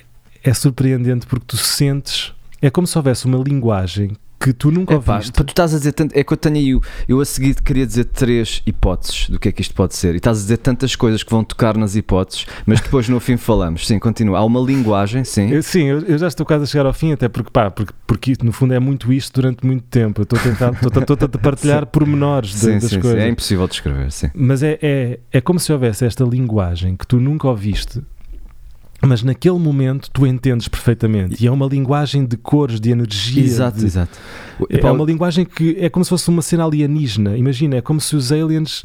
[0.43, 2.33] é surpreendente porque tu sentes.
[2.61, 5.33] É como se houvesse uma linguagem que tu nunca Epá, ouviste.
[5.33, 8.05] Tu estás a dizer tanto, é que eu tenho aí, eu, a seguir queria dizer
[8.05, 10.13] três hipóteses do que é que isto pode ser.
[10.13, 13.35] E estás a dizer tantas coisas que vão tocar nas hipóteses, mas depois no fim
[13.35, 13.85] falamos.
[13.85, 14.39] Sim, continua.
[14.39, 15.51] Há uma linguagem, sim.
[15.51, 17.93] Eu, sim, eu, eu, já estou quase a chegar ao fim, até porque, pá, porque,
[18.05, 20.21] porque no fundo é muito isto durante muito tempo.
[20.21, 23.19] Eu estou a tentar, partilhar pormenores de, sim, das sim, coisas.
[23.19, 24.29] Sim, é impossível descrever, sim.
[24.33, 28.01] Mas é, é, é como se houvesse esta linguagem que tu nunca ouviste
[29.01, 31.43] mas naquele momento tu entendes perfeitamente.
[31.43, 33.43] E é uma linguagem de cores, de energia.
[33.43, 33.85] Exato, de...
[33.85, 34.17] exato.
[34.69, 37.37] É, é uma linguagem que é como se fosse uma cena alienígena.
[37.37, 38.83] Imagina, é como se os aliens.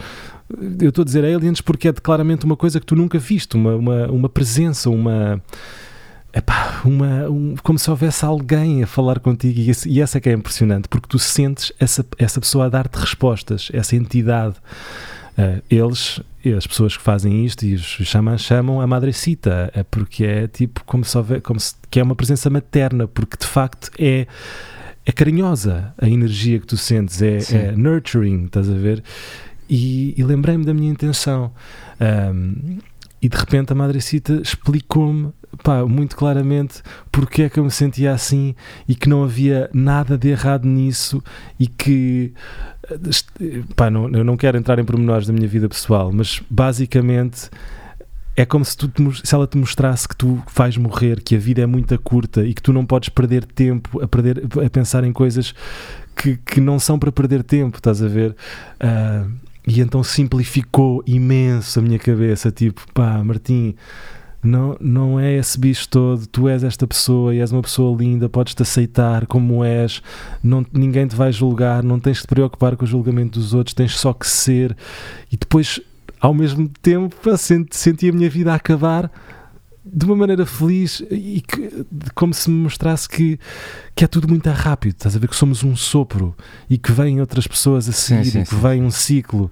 [0.81, 3.75] Eu estou a dizer aliens porque é claramente uma coisa que tu nunca viste, uma,
[3.75, 5.42] uma, uma presença, uma.
[6.35, 10.20] Epá, uma, um, como se houvesse alguém a falar contigo e, esse, e essa é
[10.20, 14.57] que é impressionante, porque tu sentes essa, essa pessoa a dar-te respostas, essa entidade.
[15.37, 20.24] Uh, eles, as pessoas que fazem isto e os xamãs chamam a madrecita, é porque
[20.24, 23.90] é tipo como se, houver, como se que é uma presença materna, porque de facto
[23.98, 24.26] é
[25.05, 29.02] é carinhosa a energia que tu sentes, é, é nurturing, estás a ver?
[29.68, 31.52] E, e lembrei-me da minha intenção.
[32.00, 32.78] Um,
[33.20, 35.33] e de repente a Madrecita explicou-me
[35.88, 38.55] muito claramente porque é que eu me sentia assim
[38.88, 41.23] e que não havia nada de errado nisso
[41.59, 42.33] e que
[43.77, 47.51] pá, não, eu não quero entrar em pormenores da minha vida pessoal, mas basicamente
[48.35, 51.61] é como se, tu se ela te mostrasse que tu vais morrer, que a vida
[51.62, 55.12] é muito curta e que tu não podes perder tempo a, perder, a pensar em
[55.12, 55.55] coisas
[56.17, 58.35] que, que não são para perder tempo, estás a ver?
[58.81, 59.31] Uh,
[59.67, 63.75] e então simplificou imenso a minha cabeça, tipo, pá, Martim,
[64.42, 68.28] não, não é esse bicho todo, tu és esta pessoa e és uma pessoa linda,
[68.28, 70.02] podes-te aceitar como és,
[70.42, 73.72] não, ninguém te vai julgar, não tens de te preocupar com o julgamento dos outros,
[73.72, 74.76] tens só que ser.
[75.31, 75.81] E depois,
[76.20, 79.11] ao mesmo tempo, senti, senti a minha vida a acabar
[79.85, 83.38] de uma maneira feliz e que, como se me mostrasse que,
[83.94, 86.35] que é tudo muito rápido, estás a ver que somos um sopro
[86.70, 88.61] e que vêm outras pessoas a seguir sim, sim, e que sim.
[88.61, 89.50] vem um ciclo.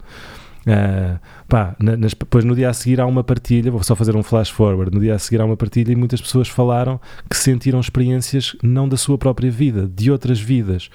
[0.60, 1.18] Uh,
[1.48, 4.50] pá, nas, depois no dia a seguir há uma partilha, vou só fazer um flash
[4.50, 4.94] forward.
[4.94, 8.88] No dia a seguir há uma partilha e muitas pessoas falaram que sentiram experiências não
[8.88, 10.90] da sua própria vida, de outras vidas.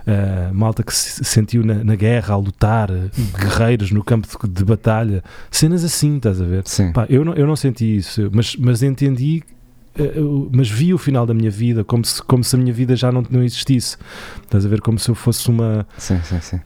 [0.00, 2.88] Uh, malta que se sentiu na, na, guerra, a lutar,
[3.38, 6.62] guerreiros no campo de, de batalha, cenas assim, estás a ver?
[6.66, 6.90] Sim.
[6.90, 9.42] Pá, eu, não, eu não senti isso, mas, mas entendi
[10.52, 13.10] mas vi o final da minha vida como se, como se a minha vida já
[13.10, 13.96] não, não existisse.
[14.42, 15.86] Estás a ver como se eu fosse uma.
[15.98, 16.60] Sim, sim, sim.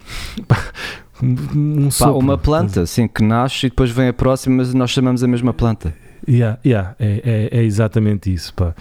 [1.25, 5.23] um Pá, uma planta, sim, que nasce e depois vem a próxima, mas nós chamamos
[5.23, 5.95] a mesma planta.
[6.29, 8.53] Yeah, yeah, é, é, é exatamente isso.
[8.55, 8.75] Pá.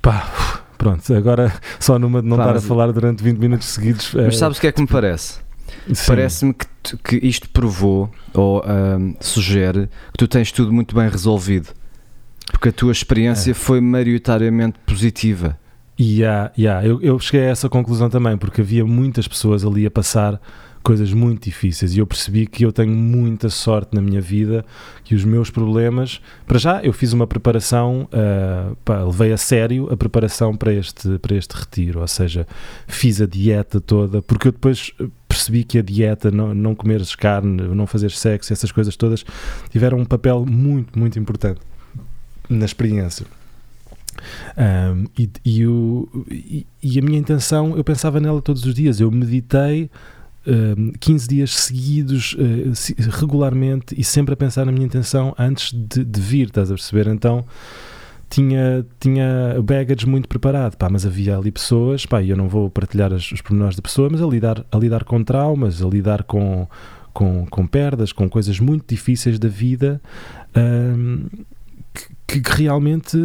[0.00, 4.12] Pá, pronto, agora só numa de não estar a falar durante 20 minutos seguidos.
[4.14, 5.40] Mas é, sabes o que é que me parece?
[6.06, 11.68] Parece-me que, que isto provou ou um, sugere que tu tens tudo muito bem resolvido.
[12.50, 13.54] Porque a tua experiência é.
[13.54, 15.58] foi maioritariamente positiva.
[16.00, 16.86] Yeah, yeah.
[16.86, 20.40] Eu, eu cheguei a essa conclusão também, porque havia muitas pessoas ali a passar
[20.82, 21.94] coisas muito difíceis.
[21.94, 24.64] E eu percebi que eu tenho muita sorte na minha vida
[25.04, 29.88] que os meus problemas para já eu fiz uma preparação uh, pá, levei a sério
[29.92, 32.00] a preparação para este para este retiro.
[32.00, 32.46] Ou seja
[32.86, 34.92] fiz a dieta toda porque eu depois
[35.28, 39.24] percebi que a dieta não, não comeres carne não fazer sexo essas coisas todas
[39.70, 41.60] tiveram um papel muito muito importante
[42.48, 43.26] na experiência.
[44.56, 49.00] Um, e, e, o, e, e, a minha intenção, eu pensava nela todos os dias.
[49.00, 49.90] Eu meditei
[51.00, 56.20] 15 dias seguidos, uh, regularmente, e sempre a pensar na minha intenção antes de, de,
[56.20, 57.08] vir, estás a perceber?
[57.08, 57.44] Então
[58.30, 62.70] tinha, tinha o baggage muito preparado, pá, mas havia ali pessoas, pá, eu não vou
[62.70, 66.22] partilhar os, os pormenores da pessoa, mas a lidar, a lidar com traumas, a lidar
[66.24, 66.66] com,
[67.12, 70.00] com, com perdas, com coisas muito difíceis da vida.
[70.56, 71.26] Um,
[72.28, 73.16] que, que, realmente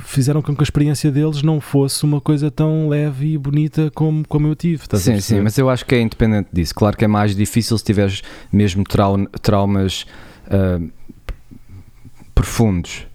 [0.00, 4.26] fizeram com que a experiência deles não fosse uma coisa tão leve e bonita como,
[4.26, 4.82] como eu tive.
[4.94, 6.74] Sim, sim, mas eu acho que é independente disso.
[6.74, 10.04] Claro que é mais difícil se tiveres mesmo trau traumas
[10.46, 10.90] uh,
[12.34, 13.06] profundos.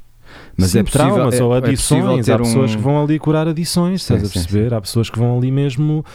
[0.56, 2.30] Mas sim, é possível, traumas é, ou é adições.
[2.30, 2.78] É há pessoas um...
[2.78, 4.70] que vão ali curar adições, sim, estás a perceber?
[4.70, 6.06] Sim, há pessoas que vão ali mesmo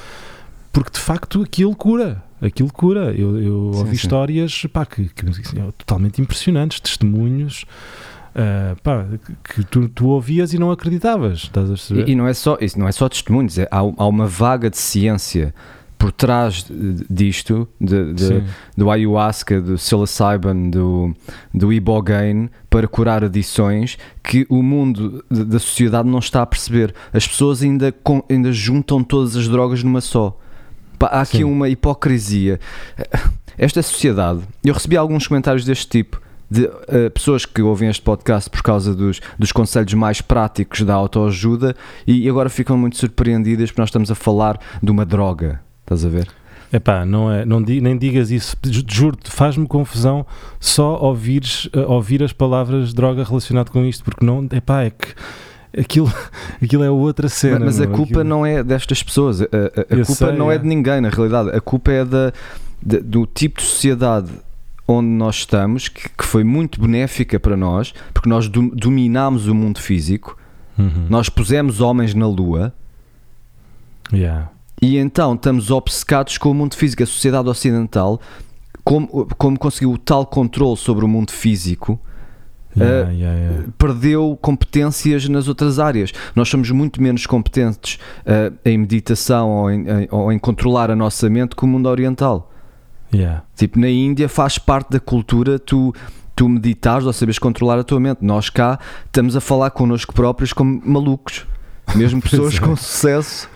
[0.72, 2.22] porque de facto aquilo cura.
[2.40, 3.12] Aquilo cura.
[3.12, 7.64] Eu, eu ouvi histórias pá, que, que, que, totalmente impressionantes, testemunhos
[8.34, 9.06] uh, pá,
[9.44, 11.38] que tu, tu, ouvias e não acreditavas.
[11.38, 12.08] Estás a perceber?
[12.08, 14.70] E, e, não, é só, isso não é só testemunhos, é, há, há uma vaga
[14.70, 15.54] de ciência
[15.98, 16.64] por trás
[17.10, 18.44] disto, de, de,
[18.76, 21.14] do ayahuasca, do psilocybin, do,
[21.52, 26.94] do ibogaine, para curar adições, que o mundo da sociedade não está a perceber.
[27.12, 27.92] As pessoas ainda,
[28.30, 30.38] ainda juntam todas as drogas numa só.
[31.00, 31.44] Há aqui Sim.
[31.44, 32.60] uma hipocrisia.
[33.58, 38.48] Esta sociedade, eu recebi alguns comentários deste tipo de uh, pessoas que ouvem este podcast
[38.48, 43.82] por causa dos, dos conselhos mais práticos da autoajuda e agora ficam muito surpreendidas porque
[43.82, 45.61] nós estamos a falar de uma droga.
[45.82, 46.28] Estás a ver?
[46.72, 48.54] Epá, não é, não di, nem digas isso,
[48.87, 50.26] juro-te, faz-me confusão
[50.61, 55.14] só ouvires, uh, ouvir as palavras droga relacionado com isto, porque não, epá, é que
[55.78, 56.12] aquilo,
[56.62, 57.61] aquilo é outra cena.
[57.64, 58.24] Mas, mas a culpa aquilo...
[58.24, 60.56] não é destas pessoas, a, a, a culpa sei, não é.
[60.56, 60.58] é.
[60.58, 62.32] de ninguém, na realidade, a culpa é da,
[62.82, 64.28] de, do tipo de sociedade
[64.88, 69.55] onde nós estamos, que, que foi muito benéfica para nós, porque nós do, dominámos o
[69.55, 70.37] mundo físico,
[70.79, 71.07] uhum.
[71.11, 72.72] nós pusemos homens na Lua.
[74.11, 74.51] Yeah.
[74.81, 77.03] E então estamos obcecados com o mundo físico.
[77.03, 78.18] A sociedade ocidental,
[78.83, 82.01] como, como conseguiu o tal controle sobre o mundo físico,
[82.74, 86.12] yeah, uh, yeah, perdeu competências nas outras áreas.
[86.35, 90.96] Nós somos muito menos competentes uh, em meditação ou em, em, ou em controlar a
[90.96, 92.51] nossa mente que o mundo oriental.
[93.12, 93.42] Yeah.
[93.56, 95.94] Tipo, na Índia faz parte da cultura tu,
[96.36, 98.18] tu meditares ou sabes controlar a tua mente.
[98.22, 101.46] Nós cá estamos a falar connosco próprios como malucos,
[101.94, 102.60] mesmo pessoas é.
[102.60, 103.48] com sucesso.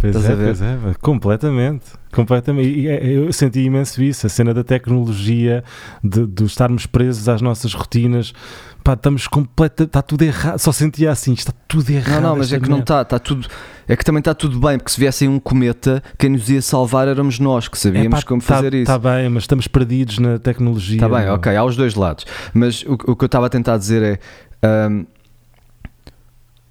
[0.00, 1.84] Pois é, pois é, completamente.
[2.12, 2.68] completamente.
[2.68, 5.64] E eu senti imenso isso, a cena da tecnologia,
[6.02, 8.32] de, de estarmos presos às nossas rotinas
[8.82, 10.58] pá, estamos completa, está tudo errado.
[10.58, 12.22] Só sentia assim, está tudo errado.
[12.22, 13.46] Não, não, mas é que não está, está tudo.
[13.90, 17.08] É que também está tudo bem, porque se viesse um cometa, quem nos ia salvar
[17.08, 18.82] éramos nós que sabíamos é, pá, como tá, fazer isso.
[18.82, 20.94] Está bem, mas estamos perdidos na tecnologia.
[20.94, 21.34] Está bem, não.
[21.34, 22.24] ok, há os dois lados.
[22.54, 24.20] Mas o, o que eu estava a tentar dizer
[24.62, 24.88] é.
[24.88, 25.04] Um,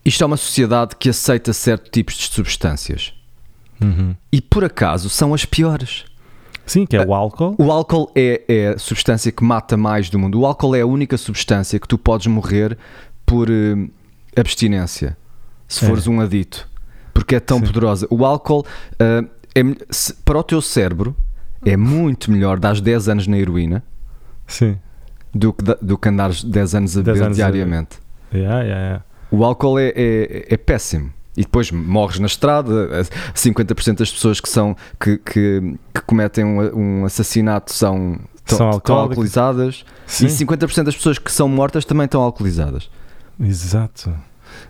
[0.06, 3.14] isto é uma sociedade que aceita certos tipos de substâncias.
[3.82, 4.16] Uhum.
[4.32, 6.06] E por acaso são as piores.
[6.66, 7.54] Sim, que é o álcool.
[7.58, 10.40] O álcool é, é a substância que mata mais do mundo.
[10.40, 12.78] O álcool é a única substância que tu podes morrer
[13.26, 13.90] por uh,
[14.38, 15.18] abstinência,
[15.68, 15.88] se é.
[15.88, 16.70] fores um adito,
[17.20, 17.66] porque é tão Sim.
[17.66, 18.08] poderosa.
[18.10, 19.62] O álcool, uh, é,
[20.24, 21.16] para o teu cérebro,
[21.66, 23.84] é muito melhor dar 10 anos na heroína
[24.48, 24.78] Sim.
[25.34, 28.00] Do, que, do que andares 10 anos a beber diariamente.
[28.32, 28.38] A...
[28.38, 29.04] Yeah, yeah, yeah.
[29.30, 33.04] O álcool é, é, é péssimo e depois morres na estrada.
[33.36, 38.96] 50% das pessoas que são que, que, que cometem um, um, assassinato são, são estão
[38.98, 40.26] alcoolizadas Sim.
[40.26, 42.90] e 50% das pessoas que são mortas também estão alcoolizadas.
[43.40, 44.14] Exato.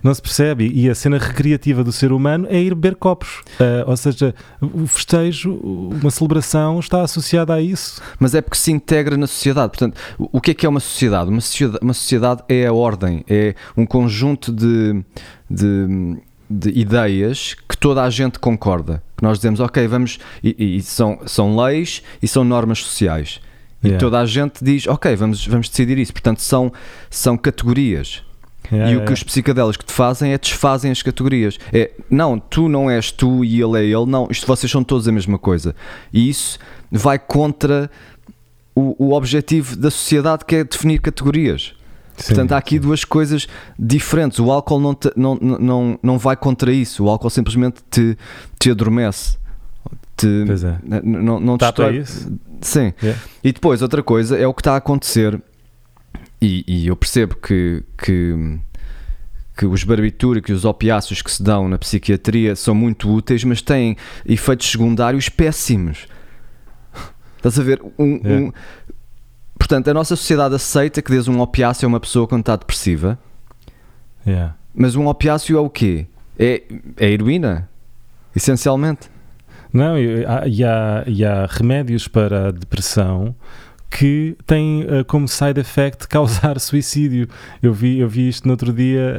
[0.04, 0.72] Não se percebe.
[0.74, 3.42] E a cena recreativa do ser humano é ir beber copos.
[3.60, 8.02] Uh, ou seja, o festejo, uma celebração está associada a isso.
[8.20, 9.70] Mas é porque se integra na sociedade.
[9.70, 11.30] Portanto, o que é que é uma sociedade?
[11.30, 15.04] Uma sociedade, uma sociedade é a ordem, é um conjunto de,
[15.50, 16.18] de,
[16.50, 19.04] de ideias que toda a gente concorda.
[19.18, 20.20] Que nós dizemos, ok, vamos.
[20.44, 23.40] E, e são, são leis e são normas sociais.
[23.84, 24.00] E yeah.
[24.00, 26.12] toda a gente diz, ok, vamos, vamos decidir isso.
[26.12, 26.72] Portanto, são,
[27.10, 28.24] são categorias.
[28.72, 31.58] Yeah, e o que os psicadélicos te fazem é desfazem as categorias.
[31.74, 34.06] É, não, tu não és tu e ele é ele.
[34.06, 35.76] Não, isto vocês são todos a mesma coisa.
[36.14, 36.60] E isso
[36.92, 37.90] vai contra
[38.76, 41.74] o, o objetivo da sociedade que é definir categorias.
[42.16, 42.82] Sim, Portanto, há aqui sim.
[42.82, 44.40] duas coisas diferentes.
[44.40, 47.06] O álcool não, te, não, não, não vai contra isso.
[47.06, 48.18] O álcool simplesmente te,
[48.60, 49.38] te adormece.
[50.18, 50.78] Te, pois é.
[51.04, 52.30] Não, não te Tapa isso?
[52.62, 52.94] Sim.
[53.02, 53.22] Yeah.
[53.42, 55.42] E depois, outra coisa é o que está a acontecer,
[56.42, 58.60] e, e eu percebo que, que,
[59.58, 63.62] que os barbitúricos e os opiáceos que se dão na psiquiatria são muito úteis, mas
[63.62, 66.08] têm efeitos secundários péssimos.
[67.38, 67.82] Estás a ver?
[67.98, 68.30] Um, yeah.
[68.30, 68.52] um,
[69.58, 73.20] portanto, a nossa sociedade aceita que desde um opiáceo a uma pessoa quando está depressiva.
[74.26, 74.56] Yeah.
[74.74, 76.08] Mas um opiáceo é o quê?
[76.38, 76.64] É,
[76.98, 77.70] é heroína,
[78.36, 79.10] essencialmente.
[79.72, 83.36] Não, e há, e há, e há remédios para a depressão
[83.90, 87.28] que têm uh, como side effect causar suicídio.
[87.62, 89.16] Eu vi, eu vi isto no outro dia,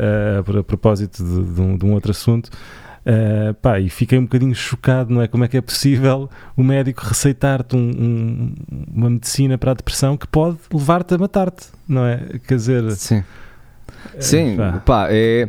[0.46, 4.22] uh, a, propósito de, de, um, de, um, outro assunto, uh, pá, e fiquei um
[4.22, 5.28] bocadinho chocado, não é?
[5.28, 8.54] Como é que é possível o médico receitar-te um, um,
[8.94, 12.38] uma medicina para a depressão que pode levar-te a matar-te, não é?
[12.46, 12.90] Quer dizer...
[12.92, 13.24] Sim.
[14.18, 14.56] Sim,
[14.87, 15.48] pá, é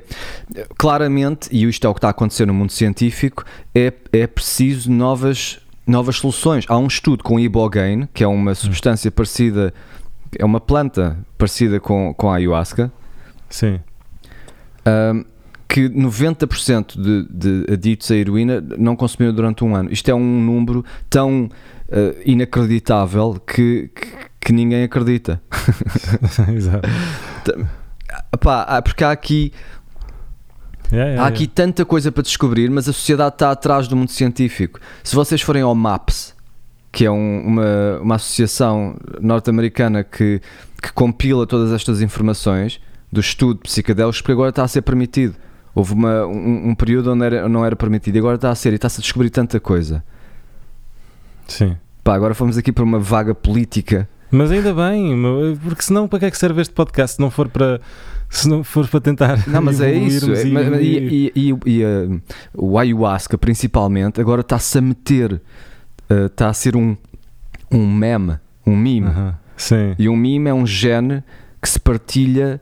[0.77, 4.91] claramente, e isto é o que está a acontecer no mundo científico, é, é preciso
[4.91, 5.59] novas,
[5.91, 6.65] novas soluções.
[6.67, 9.73] Há um estudo com ibogaine, que é uma substância parecida,
[10.39, 12.91] é uma planta parecida com, com a ayahuasca.
[13.49, 13.79] Sim.
[14.87, 15.25] Um,
[15.67, 19.91] que 90% de, de aditos à heroína não consumiram durante um ano.
[19.91, 21.49] Isto é um número tão uh,
[22.25, 24.07] inacreditável que, que,
[24.41, 25.41] que ninguém acredita.
[26.53, 26.89] Exato.
[28.33, 29.53] Epá, porque há aqui.
[30.91, 34.11] Yeah, yeah, há aqui tanta coisa para descobrir, mas a sociedade está atrás do mundo
[34.11, 34.79] científico.
[35.03, 36.35] Se vocês forem ao MAPS,
[36.91, 40.41] que é um, uma, uma associação norte-americana que,
[40.81, 45.35] que compila todas estas informações do estudo de psicadélicos, porque agora está a ser permitido.
[45.73, 48.73] Houve uma, um, um, período onde era, não era permitido e agora está a ser
[48.73, 50.03] e está-se a descobrir tanta coisa.
[51.47, 51.77] Sim.
[52.03, 54.09] Pá, agora fomos aqui para uma vaga política.
[54.29, 55.13] Mas ainda bem,
[55.63, 57.79] porque senão para que é que serve este podcast se não for para
[58.31, 59.47] se não for para tentar.
[59.47, 60.33] Não, mas é isso.
[60.33, 60.43] É,
[60.81, 62.21] e, e, e, e uh,
[62.55, 65.33] o ayahuasca, principalmente, agora está-se a meter,
[66.09, 66.95] uh, está a ser um,
[67.69, 69.07] um meme, um meme.
[69.07, 69.35] Uh -huh.
[69.57, 69.95] Sim.
[69.99, 71.21] E um meme é um gene
[71.61, 72.61] que se partilha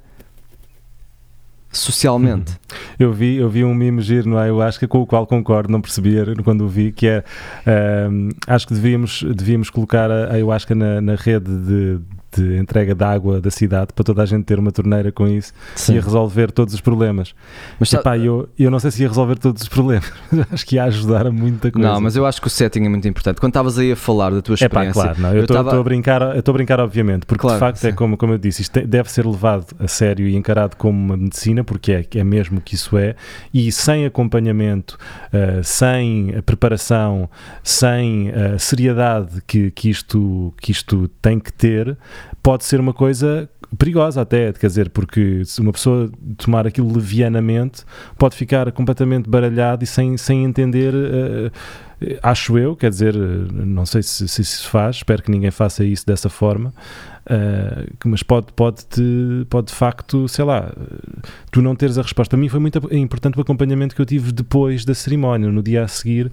[1.71, 2.51] socialmente.
[2.51, 2.57] Uhum.
[2.97, 6.25] Eu vi, eu vi um meme giro no ayahuasca com o qual concordo, não percebia
[6.43, 7.23] quando o vi, que é
[7.67, 11.99] uh, acho que devíamos, devíamos colocar a ayahuasca na, na rede de,
[12.35, 15.53] de entrega de água da cidade para toda a gente ter uma torneira com isso
[15.75, 15.95] Sim.
[15.95, 17.33] e resolver todos os problemas.
[17.79, 20.75] Mas Epá, eu, eu não sei se ia resolver todos os problemas, mas acho que
[20.75, 21.87] ia ajudar a muita coisa.
[21.87, 23.39] Não, mas eu acho que o setting é muito importante.
[23.39, 24.99] Quando estavas aí a falar da tua experiência.
[24.99, 25.79] Epá, claro, não, eu estou tava...
[25.79, 28.37] a brincar, eu estou a brincar, obviamente, porque claro, de facto é como, como eu
[28.37, 32.23] disse, isto deve ser levado a sério e encarado como uma medicina, porque é, é
[32.23, 33.15] mesmo que isso é,
[33.53, 34.97] e sem acompanhamento,
[35.33, 37.29] uh, sem preparação,
[37.63, 41.97] sem a seriedade que, que, isto, que isto tem que ter
[42.41, 47.83] pode ser uma coisa perigosa até, quer dizer, porque se uma pessoa tomar aquilo levianamente
[48.17, 51.51] pode ficar completamente baralhado e sem, sem entender, uh,
[52.23, 56.05] acho eu, quer dizer, não sei se, se se faz, espero que ninguém faça isso
[56.05, 56.73] dessa forma,
[57.29, 60.71] uh, mas pode, pode, -te, pode de facto, sei lá,
[61.51, 62.31] tu não teres a resposta.
[62.31, 65.83] Para mim foi muito importante o acompanhamento que eu tive depois da cerimónia, no dia
[65.83, 66.31] a seguir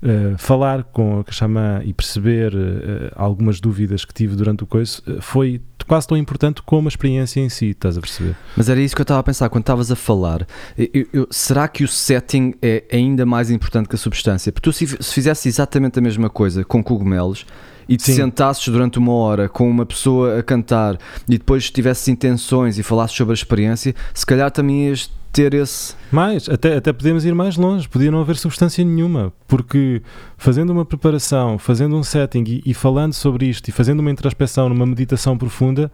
[0.00, 5.02] Uh, falar com a xamã e perceber uh, algumas dúvidas que tive durante o coiso
[5.08, 8.36] uh, foi quase tão importante como a experiência em si, estás a perceber?
[8.56, 10.46] Mas era isso que eu estava a pensar quando estavas a falar.
[10.76, 14.52] Eu, eu, será que o setting é ainda mais importante que a substância?
[14.52, 17.44] Porque tu, se, se fizesse exatamente a mesma coisa com cogumelos
[17.88, 18.14] e te Sim.
[18.14, 20.98] sentasses durante uma hora com uma pessoa a cantar
[21.28, 25.94] e depois tivesses intenções e falasses sobre a experiência, se calhar também ias ter esse.
[26.10, 30.02] Mais, até, até podemos ir mais longe, podia não haver substância nenhuma, porque
[30.36, 34.68] fazendo uma preparação, fazendo um setting e, e falando sobre isto e fazendo uma introspeção
[34.68, 35.90] numa meditação profunda,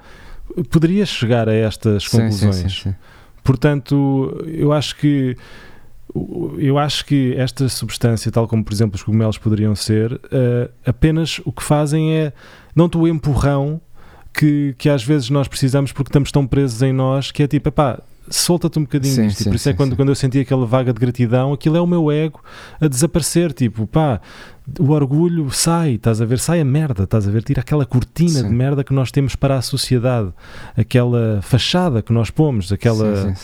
[0.71, 2.57] poderias chegar a estas conclusões.
[2.57, 2.95] Sim, sim, sim,
[3.43, 5.37] Portanto, eu acho que
[6.59, 11.41] eu acho que esta substância, tal como por exemplo os cogumelos poderiam ser, uh, apenas
[11.45, 12.33] o que fazem é
[12.75, 13.81] não-te o empurrão
[14.33, 17.69] que, que às vezes nós precisamos porque estamos tão presos em nós que é tipo,
[17.69, 20.39] epá, solta-te um bocadinho sim, sim, por isso é sim, é quando, quando eu senti
[20.41, 22.43] aquela vaga de gratidão, aquilo é o meu ego
[22.81, 24.21] a desaparecer, tipo, pá,
[24.79, 28.43] o orgulho sai, estás a ver, sai a merda, estás a ver, tira aquela cortina
[28.43, 30.33] de merda que nós temos para a sociedade,
[30.77, 33.35] aquela fachada que nós pomos, aquela,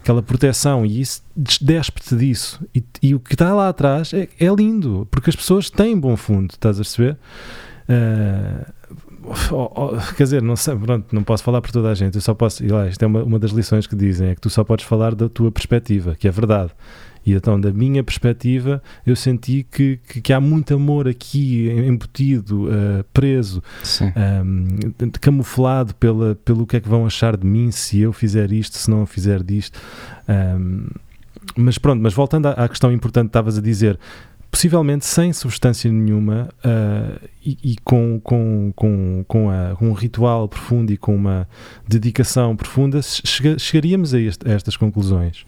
[0.00, 2.64] aquela proteção, e isso despe-te disso.
[2.74, 6.16] E, e, o que está lá atrás é, é, lindo, porque as pessoas têm bom
[6.16, 7.16] fundo, estás a perceber?
[7.88, 8.79] Uh,
[9.50, 12.20] oh, oh, quer dizer, não sei, pronto, não posso falar por toda a gente, eu
[12.20, 14.50] só posso, e lá, isto é uma, uma das lições que dizem, é que tu
[14.50, 16.72] só podes falar da tua perspectiva, que é verdade.
[17.24, 22.64] E então, da minha perspectiva, eu senti que, que, que há muito amor aqui embutido,
[22.64, 23.62] uh, preso,
[24.00, 28.50] um, ehm, camuflado pela, pelo que é que vão achar de mim se eu fizer
[28.52, 29.78] isto, se não fizer disto.
[30.26, 30.86] Um, ehm,
[31.56, 33.98] mas pronto, mas voltando à, à questão importante que estavas a dizer,
[34.50, 40.48] possivelmente sem substância nenhuma uh, e, e, com, com, com, com, a, com, um ritual
[40.48, 41.48] profundo e com uma
[41.86, 45.44] dedicação profunda, chega, chegaríamos a, este, a, estas conclusões.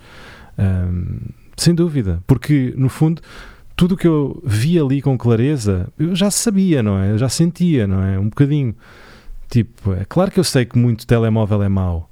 [0.59, 1.19] Um,
[1.57, 3.21] sem dúvida, porque no fundo
[3.77, 7.11] tudo o que eu vi ali com clareza eu já sabia, não é?
[7.11, 8.19] Eu já sentia, não é?
[8.19, 8.75] Um bocadinho.
[9.49, 12.09] Tipo, é claro que eu sei que muito telemóvel é mau.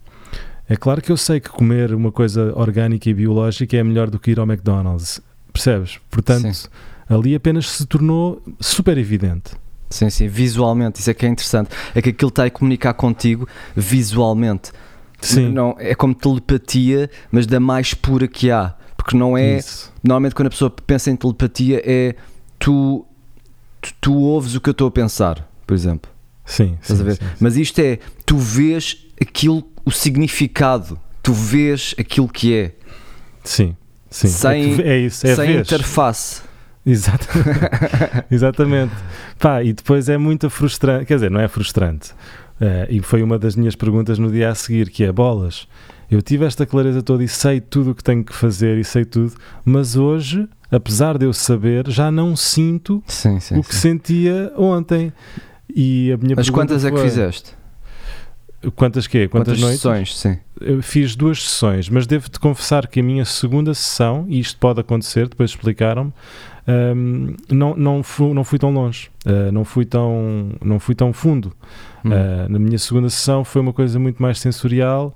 [0.69, 4.19] É claro que eu sei que comer uma coisa orgânica e biológica é melhor do
[4.19, 5.21] que ir ao McDonald's.
[5.53, 5.99] Percebes?
[6.11, 6.69] Portanto, sim.
[7.09, 9.53] ali apenas se tornou super evidente.
[9.91, 11.71] Sim, sim, visualmente, isso é que é interessante.
[11.95, 14.71] É que aquilo está a comunicar contigo visualmente.
[15.21, 15.51] Sim.
[15.51, 18.75] Não, é como telepatia, mas da mais pura que há.
[18.97, 19.59] Porque não é.
[19.59, 19.93] Isso.
[20.03, 22.15] Normalmente, quando a pessoa pensa em telepatia, é
[22.59, 23.05] tu,
[23.81, 26.11] tu, tu ouves o que eu estou a pensar, por exemplo.
[26.45, 26.97] Sim, sim?
[26.97, 27.19] Sim, sim.
[27.41, 32.75] Mas isto é, tu vês aquilo, o significado, tu vês aquilo que é.
[33.45, 33.77] Sim.
[34.11, 36.43] Sim, sem, é isso, é sem interface.
[36.85, 37.27] Exato.
[38.31, 38.93] Exatamente.
[39.39, 42.13] Pá, e depois é muito frustrante, quer dizer, não é frustrante.
[42.61, 45.67] Uh, e foi uma das minhas perguntas no dia a seguir, que é bolas.
[46.11, 49.05] Eu tive esta clareza toda e sei tudo o que tenho que fazer e sei
[49.05, 49.33] tudo,
[49.65, 53.81] mas hoje, apesar de eu saber, já não sinto sim, sim, o que sim.
[53.81, 55.13] sentia ontem.
[55.73, 57.55] E a minha mas quantas foi, é que fizeste?
[58.77, 59.27] Quantas quê?
[59.27, 59.81] Quantas, Quantas noites?
[59.81, 60.39] sessões, sim.
[60.61, 64.81] Eu fiz duas sessões, mas devo-te confessar que a minha segunda sessão, e isto pode
[64.81, 66.13] acontecer, depois explicaram-me,
[66.69, 71.13] um, não, não, fui, não fui tão longe, uh, não, fui tão, não fui tão
[71.13, 71.53] fundo.
[72.05, 72.11] Hum.
[72.11, 75.15] Uh, na minha segunda sessão foi uma coisa muito mais sensorial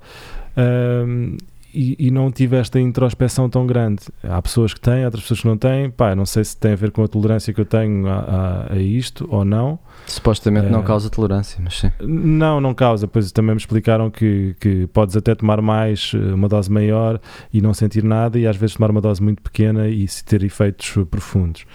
[0.57, 1.37] um,
[1.75, 4.03] e, e, não tive esta introspeção tão grande.
[4.23, 5.89] Há pessoas que têm, outras pessoas que não têm.
[5.89, 8.73] Pá, não sei se tem a ver com a tolerância que eu tenho a, a,
[8.73, 9.77] a isto ou não.
[10.07, 11.91] Supostamente não eh, causa tolerância, mas sim.
[11.99, 13.07] Não, não causa.
[13.07, 17.19] Pois também me explicaram que, que podes até tomar mais, eh, uma dose maior
[17.51, 20.95] e não sentir nada, e às vezes tomar uma dose muito pequena e ter efeitos
[21.11, 21.65] profundos.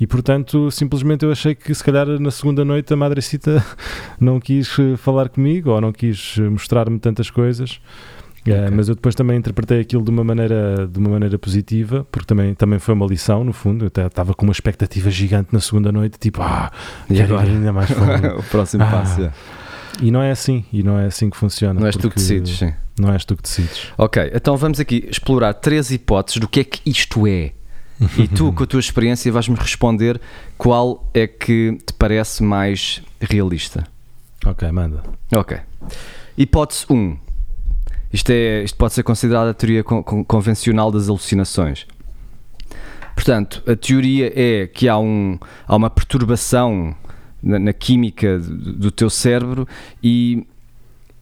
[0.00, 3.64] E portanto, simplesmente eu achei que se calhar na segunda noite a Madrecita
[4.18, 7.80] não quis eh, falar comigo ou não quis mostrar-me tantas coisas.
[8.42, 8.54] Okay.
[8.54, 12.26] Uh, mas eu depois também interpretei aquilo de uma maneira, de uma maneira positiva, porque
[12.26, 13.84] também, também foi uma lição, no fundo.
[13.84, 16.70] Eu estava com uma expectativa gigante na segunda noite, tipo, ah,
[17.08, 17.88] e agora ainda mais
[18.38, 18.90] o próximo ah.
[18.90, 19.22] passo.
[19.22, 19.32] É.
[20.00, 21.78] E não é assim, e não é assim que funciona.
[21.78, 22.72] Não és tu que decides, sim.
[22.98, 23.92] Não és tu que decides.
[23.96, 27.52] Ok, então vamos aqui explorar três hipóteses do que é que isto é.
[28.18, 30.20] E tu, com a tua experiência, vais-me responder
[30.58, 33.86] qual é que te parece mais realista.
[34.44, 35.02] Ok, manda.
[35.32, 35.58] Ok.
[36.36, 36.94] Hipótese 1.
[36.94, 37.16] Um,
[38.12, 41.86] isto, é, isto pode ser considerado a teoria con convencional das alucinações.
[43.14, 46.94] Portanto, a teoria é que há, um, há uma perturbação
[47.42, 49.66] na, na química do, do, teu cérebro
[50.02, 50.46] e,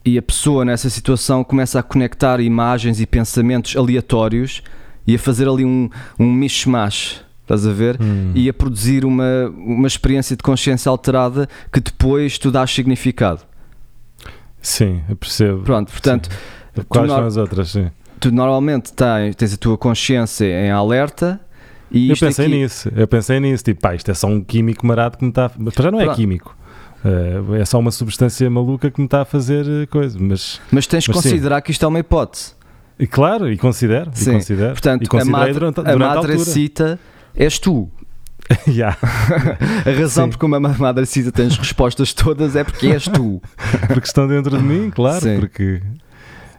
[0.03, 4.63] e a pessoa nessa situação começa a conectar imagens e pensamentos aleatórios
[5.05, 7.97] e a fazer ali um, um mishmash, estás a ver?
[8.01, 8.31] Hum.
[8.35, 13.41] E a produzir uma, uma experiência de consciência alterada que depois tu dás significado.
[14.61, 15.63] Sim, eu percebo.
[15.63, 16.29] Pronto, portanto.
[16.31, 17.89] Sim Quais são as outras, sim?
[18.19, 21.39] Tu normalmente tens, tens a tua consciência em alerta
[21.91, 22.55] e eu pensei aqui...
[22.55, 25.51] nisso, eu pensei nisso, tipo, pá, isto é só um químico marado que me está.
[25.57, 26.15] Mas já não é Pronto.
[26.15, 26.55] químico.
[27.03, 30.17] Uh, é só uma substância maluca que me está a fazer eh, coisa.
[30.21, 31.63] Mas, mas tens de considerar sim.
[31.63, 32.53] que isto é uma hipótese.
[32.97, 34.11] E claro, e considero.
[34.13, 34.29] Sim.
[34.29, 34.71] E considero.
[34.73, 36.99] Portanto, e a, madre, durante, durante a
[37.35, 37.89] és tu.
[38.67, 38.97] yeah.
[39.85, 40.29] a razão Sim.
[40.31, 43.41] porque uma madrecita tens respostas todas é porque és tu.
[43.87, 45.21] porque estão dentro de mim, claro.
[45.21, 45.39] Sim.
[45.39, 45.81] Porque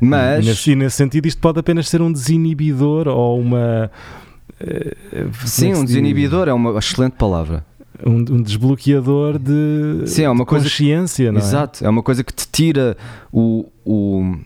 [0.03, 0.67] mas...
[0.67, 3.91] E nesse, sentido, isto pode apenas ser um desinibidor ou uma.
[4.61, 7.65] Uh, Sim, um desinibidor é uma excelente palavra.
[8.05, 11.45] Um, um, desbloqueador de, Sim, é uma coisa consciência, que, não é?
[11.45, 12.97] Exato, é uma coisa que te tira
[13.31, 14.37] o, o,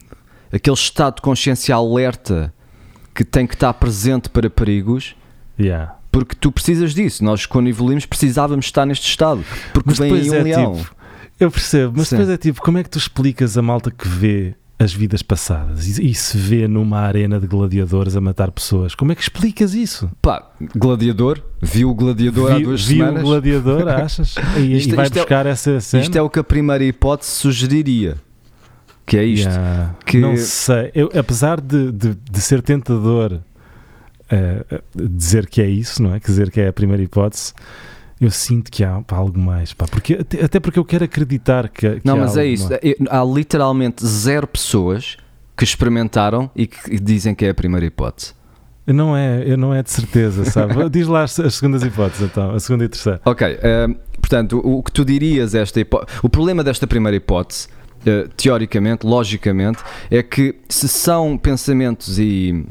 [0.51, 2.53] aquele estado de consciência alerta
[3.15, 5.15] que tem que estar presente para perigos.
[5.59, 5.95] Yeah.
[6.11, 7.23] Porque tu precisas disso.
[7.23, 9.43] Nós, quando evoluímos, precisávamos estar neste estado.
[9.73, 10.75] Porque mas vem aí um é leão.
[10.75, 10.95] Tipo,
[11.39, 12.17] eu percebo, mas Sim.
[12.17, 15.97] depois é tipo, como é que tu explicas a malta que vê as vidas passadas
[15.97, 18.93] e, e, se vê numa arena de gladiadores a matar pessoas.
[18.93, 20.09] Como é que explicas isso?
[20.21, 23.13] Pá, gladiador, viu o gladiador há duas viu semanas.
[23.15, 24.35] Viu o gladiador, achas?
[24.57, 26.03] E, isto, e vai é buscar é, essa cena?
[26.03, 28.17] Isto é o que a primeira hipótese sugeriria.
[29.05, 29.49] Que é isto.
[29.49, 29.95] Yeah.
[30.05, 30.19] Que...
[30.19, 30.91] Não sei.
[30.93, 36.19] Eu, apesar de, de, de ser tentador uh, dizer que é isso, não é?
[36.19, 37.53] Dizer que é a primeira hipótese
[38.19, 41.99] eu sinto que há algo mais, pá, porque, até, até, porque eu quero acreditar que.
[41.99, 42.69] que não, mas é isso.
[42.69, 42.81] Mais.
[43.09, 45.17] Há literalmente zero pessoas
[45.55, 48.33] que experimentaram e que dizem que é a primeira hipótese.
[48.85, 50.73] Não é, não é de certeza, sabe?
[50.89, 53.21] Diz lá as, as, segundas hipóteses, então, a segunda e a terceira.
[53.25, 57.67] Ok, uh, portanto, o, o, que tu dirias esta hipótese, o problema desta primeira hipótese,
[58.01, 62.65] uh, teoricamente, logicamente, é que se são pensamentos e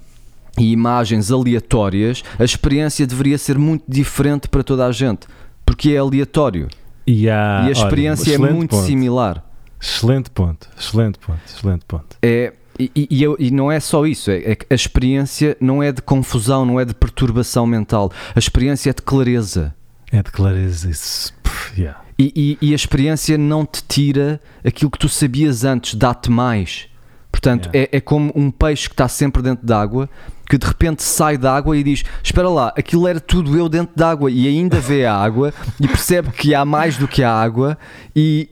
[0.58, 5.26] e imagens aleatórias, a experiência deveria ser muito diferente para toda a gente,
[5.64, 6.68] porque é aleatório.
[7.06, 8.86] E, há, e a experiência olha, é muito ponto.
[8.86, 9.44] similar.
[9.80, 12.16] Excelente ponto, excelente ponto, excelente ponto.
[12.22, 16.02] É, e, e, e, não é só isso, é, é, a experiência não é de
[16.02, 19.74] confusão, não é de perturbação mental, a experiência é de clareza.
[20.10, 21.34] É de clareza, isso.
[21.76, 22.00] Yeah.
[22.18, 26.88] E, e, a experiência não te tira aquilo que tu sabias antes, dá-te mais.
[27.30, 27.90] Portanto, yeah.
[27.92, 30.08] é, é como um peixe que está sempre dentro d'água
[30.48, 33.94] que de repente sai da água e diz: Espera lá, aquilo era tudo eu dentro
[33.96, 37.76] d'água e ainda vê a água e percebe que há mais do que a água
[38.14, 38.48] e,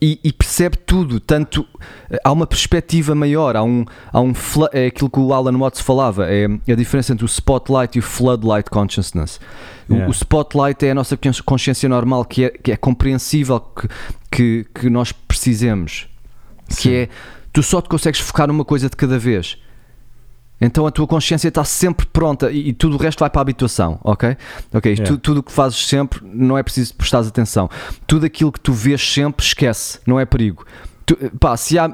[0.00, 1.18] e, e, percebe tudo.
[1.18, 1.66] Tanto
[2.22, 4.32] há uma perspectiva maior, há um, há um
[4.72, 8.02] é aquilo que o Alan Watts falava, é a diferença entre o spotlight e o
[8.02, 9.40] floodlight consciousness.
[9.90, 10.06] Yeah.
[10.06, 13.88] O, o, spotlight é a nossa consciência normal, que é, que é compreensível que,
[14.30, 16.06] que, que nós precisemos,
[16.68, 16.82] Sim.
[16.82, 17.08] que é
[17.52, 19.56] tu só te consegues focar numa coisa de cada vez.
[20.60, 23.42] Então a tua consciência está sempre pronta e, e, tudo o resto vai para a
[23.42, 24.36] habituação, ok?
[24.72, 25.06] Ok, yeah.
[25.06, 27.70] tu, tudo o que fazes sempre não é preciso prestar atenção.
[28.06, 30.66] Tudo aquilo que tu vês sempre, esquece, não é perigo.
[31.06, 31.88] Tu, pá, se há,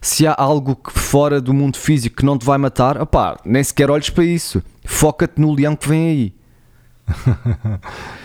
[0.00, 3.90] se há algo fora do mundo físico que não te vai matar, opá, nem sequer
[3.90, 4.62] olhes para isso.
[4.84, 6.34] Foca-te no leão que vem aí.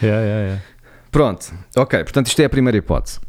[0.04, 0.62] yeah, yeah, yeah.
[1.12, 3.20] Pronto, ok, portanto isto é a primeira hipótese.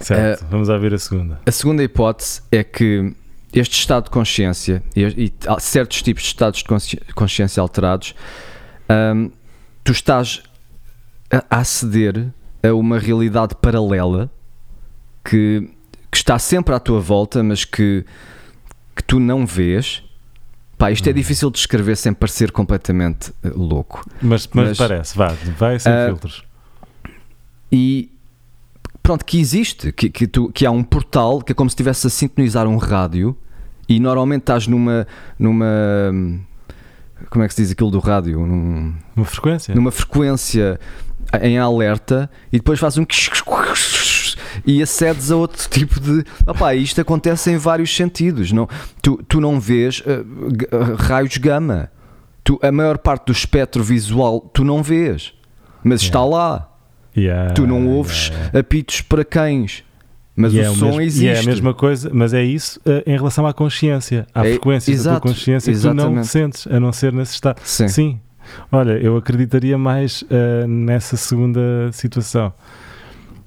[0.00, 1.40] Certo, uh, vamos a ver a segunda.
[1.44, 3.14] A segunda hipótese é que
[3.52, 8.14] este estado de consciência e, e, certos tipos de estados de consciência alterados,
[9.14, 9.30] um,
[9.84, 10.42] tu estás
[11.30, 12.28] a aceder
[12.62, 14.30] a uma realidade paralela
[15.24, 15.68] que,
[16.10, 18.04] que, está sempre à tua volta, mas que,
[18.94, 20.02] que tu não vês.
[20.78, 21.10] Pá, isto hum.
[21.10, 24.04] é difícil de descrever sem parecer completamente uh, louco.
[24.20, 25.28] Mas, mas, mas, parece, vá,
[25.58, 26.44] vai sem uh, filtros.
[27.70, 28.10] E
[29.02, 32.06] pronto, que existe, que, que, tu, que há um portal que é como se estivesse
[32.06, 33.36] a sintonizar um rádio
[33.88, 35.06] e normalmente estás numa.
[35.38, 35.66] numa
[37.30, 38.44] como é que se diz aquilo do rádio?
[38.44, 39.74] Num, Uma frequência?
[39.74, 40.78] Numa frequência
[41.40, 43.04] em alerta e depois faz um
[44.66, 46.24] e acedes a outro tipo de.
[46.46, 48.52] Opá, isto acontece em vários sentidos.
[48.52, 48.68] Não,
[49.00, 51.90] tu, tu não vês uh, raios gama.
[52.44, 55.32] Tu, a maior parte do espectro visual tu não vês,
[55.82, 56.06] mas yeah.
[56.06, 56.71] está lá.
[57.16, 59.84] Yeah, tu não ouves yeah, apitos para cães.
[60.34, 61.28] Mas e o é som mesmo, existe.
[61.28, 64.90] É a mesma coisa, mas é isso uh, em relação à consciência, à é, frequência
[64.90, 66.04] exato, da tua consciência exatamente.
[66.04, 67.60] que tu não sentes, a não ser nesse estado.
[67.62, 67.88] Sim.
[67.88, 68.20] Sim.
[68.70, 71.60] Olha, eu acreditaria mais uh, nessa segunda
[71.92, 72.52] situação.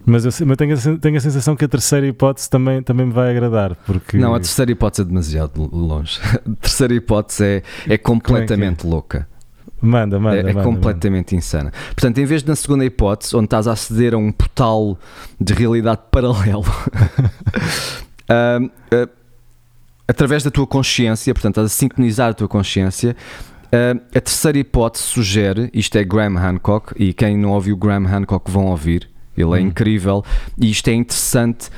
[0.05, 3.11] Mas eu, eu tenho, a, tenho, a, sensação que a terceira hipótese também, também me
[3.11, 3.75] vai agradar.
[3.87, 4.17] Porque...
[4.17, 6.19] Não, a terceira hipótese é demasiado longe.
[6.45, 8.91] A terceira hipótese é, é completamente é é?
[8.91, 9.27] louca.
[9.85, 10.37] Manda, manda.
[10.37, 11.39] É, é manda, completamente manda.
[11.39, 11.73] insana.
[11.89, 14.97] Portanto, em vez de na segunda hipótese, onde estás a aceder a um portal
[15.39, 16.65] de realidade paralelo,
[18.29, 19.09] uh, uh,
[20.07, 23.15] através da tua consciência, portanto, estás a sincronizar a tua consciência.
[23.65, 28.49] Uh, a terceira hipótese sugere, isto é Graham Hancock, e quem não ouviu Graham Hancock
[28.49, 29.67] vão ouvir, ele é hum.
[29.67, 30.23] incrível,
[30.57, 31.69] e isto é interessante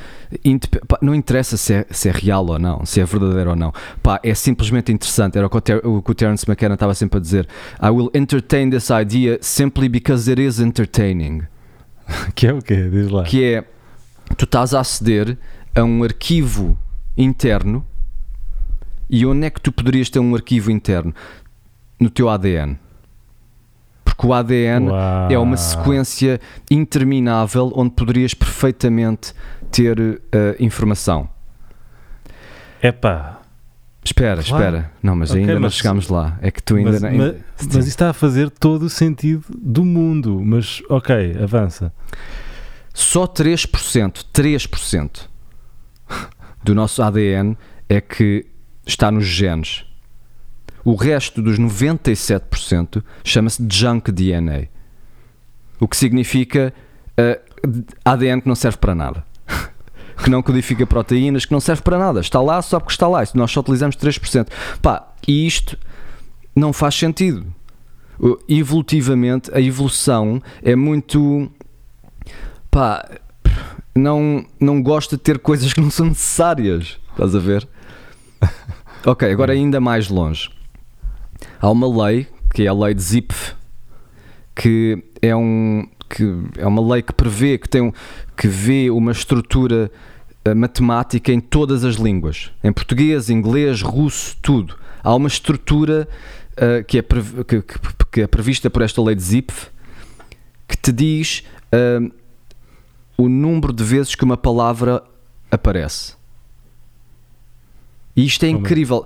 [1.01, 3.73] não interessa se é, se é, real ou não, se é verdadeiro ou não.
[4.03, 5.37] Pá, é simplesmente interessante.
[5.37, 7.47] Era o que o, Ter o, que o Terence McKenna estava sempre a dizer.
[7.81, 11.43] I will entertain this idea simply because it is entertaining.
[12.35, 12.89] Que é o quê?
[12.89, 13.23] Diz lá.
[13.23, 13.63] Que é,
[14.37, 15.37] tu estás a aceder
[15.75, 16.77] a um arquivo
[17.17, 17.85] interno
[19.09, 21.13] e onde é que tu poderias ter um arquivo interno?
[21.99, 22.77] No teu ADN.
[24.07, 25.29] Porque o ADN Uau.
[25.29, 26.39] é uma sequência
[26.71, 29.33] interminável onde poderias perfeitamente
[29.69, 30.17] ter uh,
[30.59, 31.27] informação.
[32.81, 33.41] Epá.
[34.01, 34.63] Espera, claro.
[34.63, 34.91] espera.
[35.03, 36.39] Não, mas okay, ainda mas, não chegámos lá.
[36.41, 37.11] É que tu ainda mas, não.
[37.11, 40.41] Mas, mas isso está a fazer todo o sentido do mundo.
[40.41, 41.91] Mas, ok, avança.
[42.93, 45.27] Só 3%, 3%
[46.63, 47.57] do nosso ADN
[47.89, 48.45] é que
[48.85, 49.85] está nos genes.
[50.87, 54.67] O resto dos 97% chama-se junk DNA.
[55.81, 56.73] O que significa
[57.09, 57.41] uh, eh,
[58.05, 59.25] ADN que não serve para nada.
[60.23, 62.21] que não codifica proteínas, que não serve para nada.
[62.21, 63.21] Está lá só porque está lá.
[63.33, 64.47] Nós só utilizamos 3%.
[64.81, 65.77] Pá, e isto
[66.55, 67.45] não faz sentido.
[68.47, 71.51] Evolutivamente, a evolução é muito.
[72.71, 73.05] Pá,
[73.93, 76.97] não, não gosta de ter coisas que não são necessárias.
[77.11, 77.67] Estás a ver?
[79.05, 80.49] Ok, agora ainda mais longe.
[81.59, 83.53] Há uma lei, que é a lei de Zipf,
[84.55, 86.23] que é um, que
[86.57, 87.91] é uma lei que prevê que tem um,
[88.35, 89.91] que vê uma estrutura
[90.47, 94.75] uh, matemática em todas as línguas, em português, inglês, russo, tudo.
[95.03, 96.07] Há uma estrutura
[96.53, 97.63] uh, que, é que,
[98.11, 99.67] que, é prevista por esta lei de Zipf
[100.67, 101.43] que te diz
[101.73, 102.11] uh,
[103.17, 105.03] o número de vezes que uma palavra
[105.49, 106.16] aparece.
[108.17, 109.05] E isto é incrível.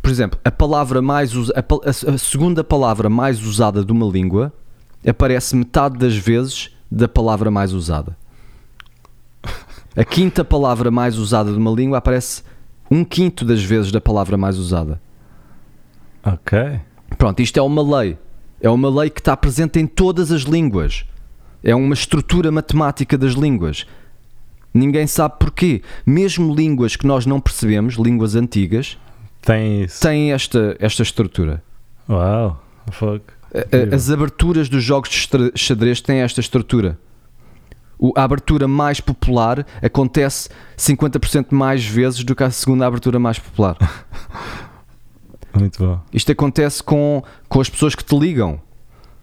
[0.00, 4.52] Por exemplo, a palavra mais a, a segunda palavra mais usada de uma língua
[5.04, 8.16] aparece metade das vezes da palavra mais usada.
[9.96, 12.44] A quinta palavra mais usada de uma língua aparece
[12.88, 15.02] um quinto das vezes da palavra mais usada.
[16.24, 16.80] Ok.
[17.18, 18.16] Pronto, isto é uma lei.
[18.60, 21.04] É uma lei que está presente em todas as línguas.
[21.64, 23.86] É uma estrutura matemática das línguas.
[24.72, 25.82] Ninguém sabe porquê.
[26.06, 28.96] Mesmo línguas que nós não percebemos, línguas antigas,
[29.42, 31.62] têm, têm esta, esta estrutura.
[32.08, 33.24] Uau, fuck.
[33.92, 36.98] As aberturas dos jogos de xadrez têm esta estrutura.
[38.16, 40.48] A abertura mais popular acontece
[40.78, 43.76] 50% mais vezes do que a segunda abertura mais popular.
[45.52, 46.00] Muito bom.
[46.12, 48.60] Isto acontece com, com as pessoas que te ligam.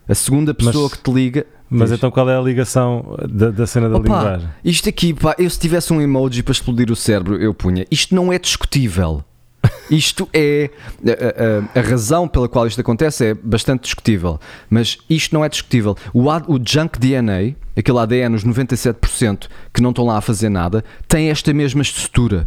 [0.08, 0.94] A segunda pessoa Mas...
[0.94, 1.98] que te liga mas diz.
[1.98, 4.50] então qual é a ligação da, da cena da Opa, linguagem?
[4.64, 7.86] Isto aqui, pá, eu se tivesse um emoji para explodir o cérebro, eu punha.
[7.92, 9.24] Isto não é discutível.
[9.90, 10.70] Isto é.
[11.06, 14.40] A, a, a, razão pela qual isto acontece é bastante discutível,
[14.70, 15.96] mas isto não é discutível.
[16.14, 20.84] O, o junk DNA, aquele ADN, os 97% que não estão lá a fazer nada,
[21.08, 22.46] tem esta mesma estrutura.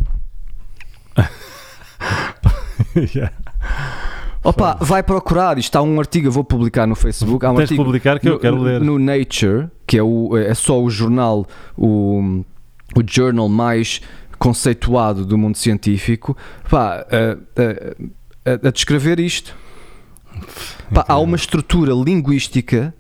[3.14, 3.32] yeah.
[4.43, 7.45] Opa, vai procurar, isto há um artigo, eu vou publicar no Facebook.
[7.45, 8.80] Há um Tens artigo publicar que no, eu quero ler.
[8.80, 12.43] No Nature, que é, o, é só o jornal, o,
[12.97, 14.01] o journal mais
[14.38, 16.34] conceituado do mundo científico,
[16.70, 19.55] pá, a, a, a descrever isto.
[20.93, 22.95] Pá, há uma estrutura linguística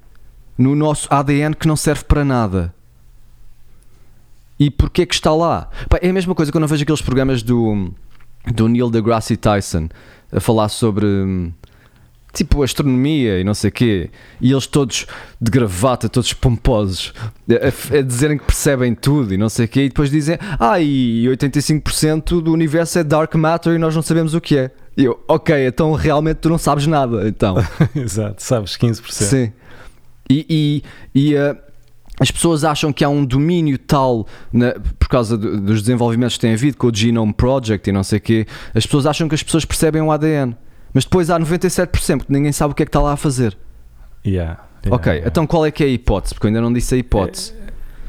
[0.58, 2.74] no nosso ADN que não serve para nada.
[4.58, 5.70] E porquê que está lá?
[5.88, 7.90] Pá, é a mesma coisa quando eu vejo aqueles programas do,
[8.52, 9.88] do Neil deGrasse Tyson
[10.32, 11.52] a falar sobre hum,
[12.32, 14.10] tipo astronomia e não sei o quê,
[14.40, 15.06] e eles todos
[15.40, 17.12] de gravata, todos pomposos,
[17.48, 20.80] a, a, dizerem que percebem tudo e não sei o quê, e depois dizem, ah,
[20.80, 24.70] e 85% do universo é dark matter e nós não sabemos o que é.
[24.96, 27.56] E eu, ok, então realmente tu não sabes nada, então.
[27.94, 29.10] Exato, sabes 15%.
[29.10, 29.52] Sim.
[30.28, 30.46] E,
[31.14, 31.56] e, e uh,
[32.20, 34.26] as pessoas acham que há um domínio tal
[34.98, 38.18] por causa do, dos desenvolvimentos que tem havido com o Genome Project e não sei
[38.18, 38.46] o quê.
[38.74, 40.54] As pessoas acham que as pessoas percebem o ADN,
[40.92, 43.56] mas depois há 97% porque ninguém sabe o que é que está lá a fazer.
[44.24, 45.28] Yeah, yeah ok, yeah.
[45.28, 46.34] então qual é que é a hipótese?
[46.34, 47.54] Porque eu ainda não disse a hipótese.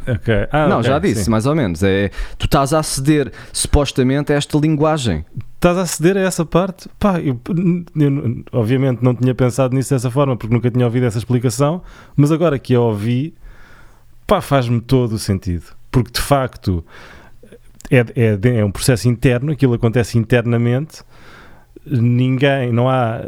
[0.05, 0.47] É, okay.
[0.51, 1.31] ah, não, okay, já disse, sim.
[1.31, 1.81] mais ou menos.
[1.81, 5.23] É, tu estás a aceder supostamente a esta linguagem.
[5.55, 6.89] Estás a aceder a essa parte?
[6.99, 7.39] Pá, eu,
[7.95, 11.83] eu, obviamente não tinha pensado nisso dessa forma porque nunca tinha ouvido essa explicação,
[12.15, 13.35] mas agora que a ouvi,
[14.31, 15.65] pá, faz-me todo o sentido.
[15.91, 16.85] Porque de facto
[17.89, 21.03] é, é, é um processo interno, aquilo acontece internamente.
[21.85, 23.25] Ninguém, não há.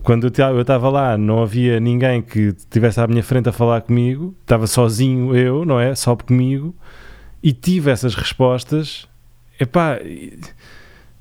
[0.00, 4.32] Quando eu estava lá, não havia ninguém que estivesse à minha frente a falar comigo,
[4.42, 5.92] estava sozinho eu, não é?
[5.96, 6.72] Só comigo,
[7.42, 9.08] e tive essas respostas.
[9.58, 9.98] Epá,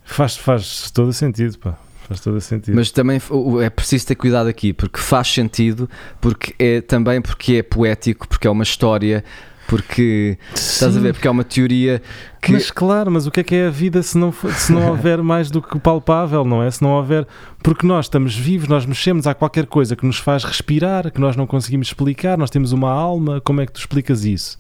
[0.04, 1.80] faz, faz todo o sentido, pá.
[2.08, 2.76] Faz todo sentido.
[2.76, 3.20] Mas também
[3.62, 5.90] é preciso ter cuidado aqui, porque faz sentido,
[6.20, 9.24] porque é também porque é poético, porque é uma história,
[9.68, 10.74] porque Sim.
[10.74, 12.02] estás a ver, porque é uma teoria
[12.42, 12.52] que.
[12.52, 15.22] Mas claro, mas o que é que é a vida se não, se não houver
[15.24, 16.70] mais do que palpável, não é?
[16.70, 17.26] Se não houver.
[17.62, 21.36] Porque nós estamos vivos, nós mexemos, há qualquer coisa que nos faz respirar, que nós
[21.36, 24.58] não conseguimos explicar, nós temos uma alma, como é que tu explicas isso?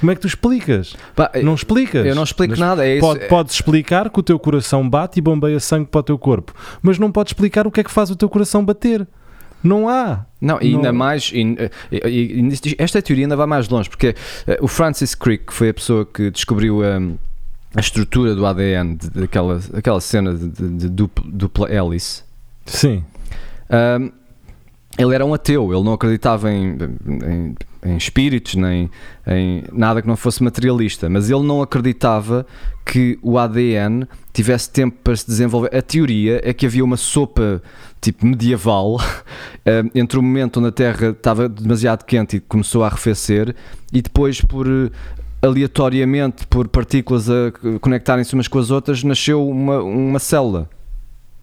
[0.00, 0.94] Como é que tu explicas?
[1.14, 2.04] Pá, não explicas.
[2.04, 2.86] Eu não explico mas nada.
[2.86, 6.18] É pode, Podes explicar que o teu coração bate e bombeia sangue para o teu
[6.18, 9.06] corpo, mas não podes explicar o que é que faz o teu coração bater.
[9.62, 10.24] Não há.
[10.40, 11.32] Não, e ainda mais.
[11.32, 11.56] E,
[11.90, 15.70] e, e, esta teoria ainda vai mais longe, porque uh, o Francis Crick, que foi
[15.70, 17.16] a pessoa que descobriu um,
[17.74, 22.22] a estrutura do ADN daquela aquela cena de, de, de dupla, dupla hélice.
[22.64, 23.04] Sim.
[23.70, 24.10] Um,
[24.98, 26.76] ele era um ateu, ele não acreditava em,
[27.06, 27.54] em,
[27.86, 28.90] em, espíritos, nem
[29.26, 32.46] em nada que não fosse materialista, mas ele não acreditava
[32.84, 35.74] que o ADN tivesse tempo para se desenvolver.
[35.74, 37.62] A teoria é que havia uma sopa
[38.00, 38.98] tipo medieval
[39.64, 43.54] eh, entre o momento onde a Terra estava demasiado quente e começou a arrefecer
[43.92, 44.66] e depois por
[45.42, 50.68] aleatoriamente por partículas a conectarem-se umas com as outras, nasceu uma, uma célula.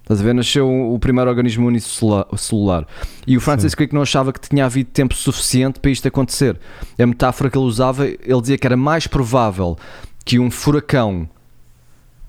[0.03, 0.33] Estás a ver?
[0.33, 2.85] Nasceu o primeiro organismo unicelular.
[3.25, 3.73] E o Francis.
[3.73, 6.59] Crick não achava que tinha havido tempo suficiente para isto acontecer.
[6.99, 9.77] A metáfora que ele usava, ele dizia que era mais provável
[10.25, 11.27] que um furacão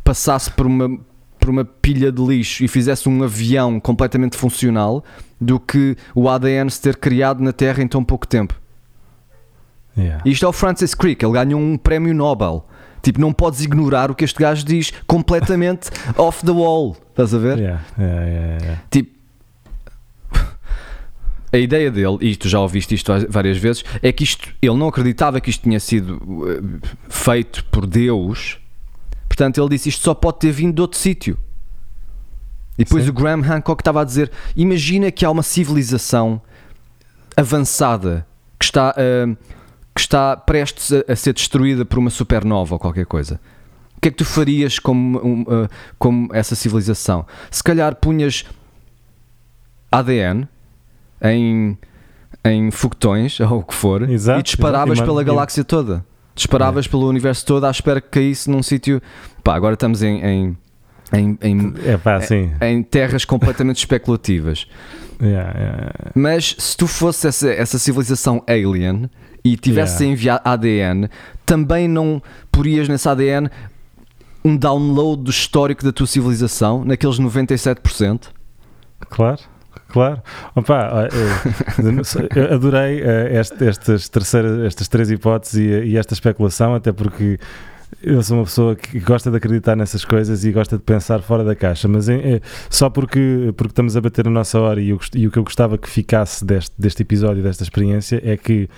[0.05, 0.99] passasse por uma,
[1.41, 5.05] por uma pilha de lixo e fizesse um avião completamente funcional
[5.41, 8.55] do que o ADN se ter criado na Terra em tão pouco tempo.
[9.97, 10.23] Yeah.
[10.25, 12.65] Isto é o Francis Crick, ele ganhou um prémio Nobel.
[13.05, 16.97] Tipo, não podes ignorar o que este gajo diz completamente off the wall.
[17.11, 17.59] Estás a ver?
[17.59, 19.15] Yeah, yeah, yeah, tipo,
[21.53, 24.89] a ideia dele, e tu já ouviste isto várias vezes, é que isto, ele não
[24.89, 28.59] acreditava que isto tinha sido uh, feito por Deus.
[29.29, 31.39] Portanto, ele disse isto só pode ter vindo de outro sítio.
[32.77, 33.11] E depois Sim.
[33.11, 36.43] o Graham Hancock estava a dizer: imagina que há uma civilização
[37.37, 38.27] avançada
[38.59, 38.95] que está.
[38.97, 39.37] Uh,
[39.95, 43.41] que está prestes a, a, ser destruída por uma supernova ou qualquer coisa.
[43.97, 45.69] O que é que tu farias como, um, uh,
[45.99, 47.25] como essa civilização?
[47.51, 48.45] Se calhar punhas
[49.91, 50.49] ADN
[51.23, 51.79] em,
[52.45, 56.05] em foguetões ou o que for exato, e disparavas exato, pela galáxia toda.
[56.35, 56.89] Disparavas é.
[56.89, 59.01] pelo universo todo à espera que caísse num sítio.
[59.43, 60.57] Pá, agora estamos em, em
[61.13, 62.19] em, em, é pá,
[62.63, 64.67] em, terras completamente especulativas.
[65.23, 65.93] Yeah, yeah.
[66.15, 69.09] Mas se tu fosse essa, essa civilização alien
[69.45, 70.13] e tivesse yeah.
[70.13, 71.09] enviar ADN,
[71.45, 73.51] também não porias nesse ADN
[74.45, 78.29] um download do histórico da tua civilização, naqueles 97%?
[79.11, 79.43] Claro.
[79.89, 80.23] Claro,
[80.57, 81.09] Opa,
[82.35, 87.39] eu adorei eh, estas, terceiras, estas três hipóteses e, e esta especulação, até porque
[88.03, 91.45] eu sou uma pessoa que gosta de acreditar nessas coisas e gosta de pensar fora
[91.45, 94.91] da caixa, mas é, é, só porque, porque estamos a bater a nossa hora e,
[94.91, 98.69] eu, e o que eu gostava que ficasse deste, deste episódio, desta experiência, é que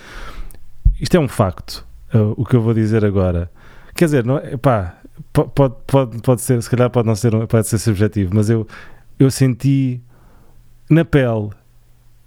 [1.00, 3.50] isto é um facto, uh, o que eu vou dizer agora.
[3.94, 4.98] Quer dizer, não, é, pá,
[5.32, 8.66] pode, pode, pode ser, se calhar pode não ser, pode ser subjetivo, mas eu,
[9.18, 10.00] eu senti
[10.88, 11.50] na pele,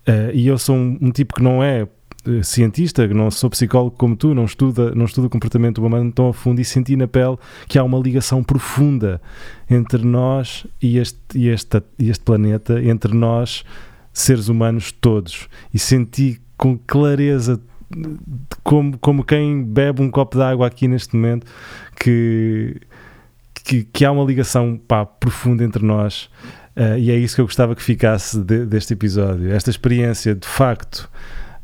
[0.08, 3.96] uh, e eu sou um, um tipo que não é uh, cientista, não sou psicólogo
[3.98, 7.08] como tu, não estuda, não estuda o comportamento humano tão a fundo e senti na
[7.08, 9.22] pele que há uma ligação profunda
[9.70, 13.64] entre nós e este, e este, e este planeta, entre nós,
[14.14, 15.48] seres humanos todos.
[15.74, 17.60] E senti com clareza
[18.64, 21.46] como, como quem bebe um copo de água aqui neste momento,
[22.00, 22.80] que,
[23.64, 26.30] que, que há uma ligação pá, profunda entre nós.
[26.76, 29.52] Uh, e é isso que eu gostava que ficasse de, deste episódio.
[29.52, 31.10] Esta experiência, de facto,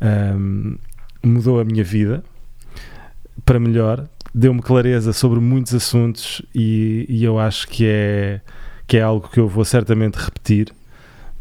[0.01, 0.77] um,
[1.23, 2.23] mudou a minha vida
[3.45, 8.41] para melhor, deu-me clareza sobre muitos assuntos e, e, eu acho que é,
[8.87, 10.73] que é algo que eu vou certamente repetir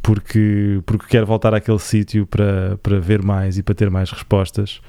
[0.04, 4.82] porque, porque quero voltar àquele sítio para, para ver mais e para ter mais respostas.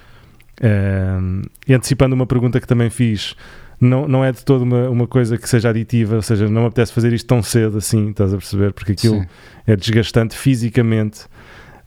[0.61, 3.33] Um, e antecipando uma pergunta que também fiz,
[3.79, 6.67] não, não é de toda uma, uma coisa que seja aditiva, ou seja, não me
[6.67, 8.73] apetece fazer isto tão cedo assim, estás a perceber?
[8.73, 9.27] Porque aquilo Sim.
[9.65, 11.21] é desgastante fisicamente,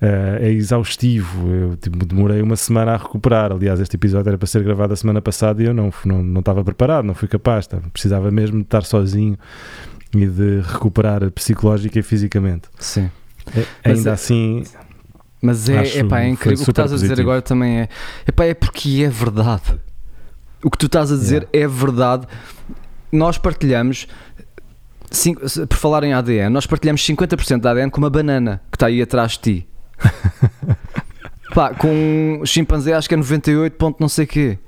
[0.00, 1.50] uh, é exaustivo.
[1.50, 3.52] Eu tipo, demorei uma semana a recuperar.
[3.52, 6.40] Aliás, este episódio era para ser gravado a semana passada e eu não, não, não
[6.40, 9.36] estava preparado, não fui capaz, precisava mesmo de estar sozinho
[10.14, 12.68] e de recuperar psicológica e fisicamente.
[12.78, 13.10] Sim.
[13.54, 14.64] É, ainda é, assim.
[15.40, 16.62] Mas é, epá, é incrível.
[16.62, 17.88] O que estás a dizer agora também é.
[18.26, 19.78] Epá, é porque é verdade.
[20.62, 21.66] O que tu estás a dizer yeah.
[21.66, 22.26] é verdade.
[23.12, 24.06] Nós partilhamos.
[25.10, 28.88] Cinco, por falar em ADN, nós partilhamos 50% da ADN com uma banana que está
[28.88, 29.68] aí atrás de ti.
[31.54, 34.58] Pá, com um chimpanzé acho que é 98 ponto não sei quê.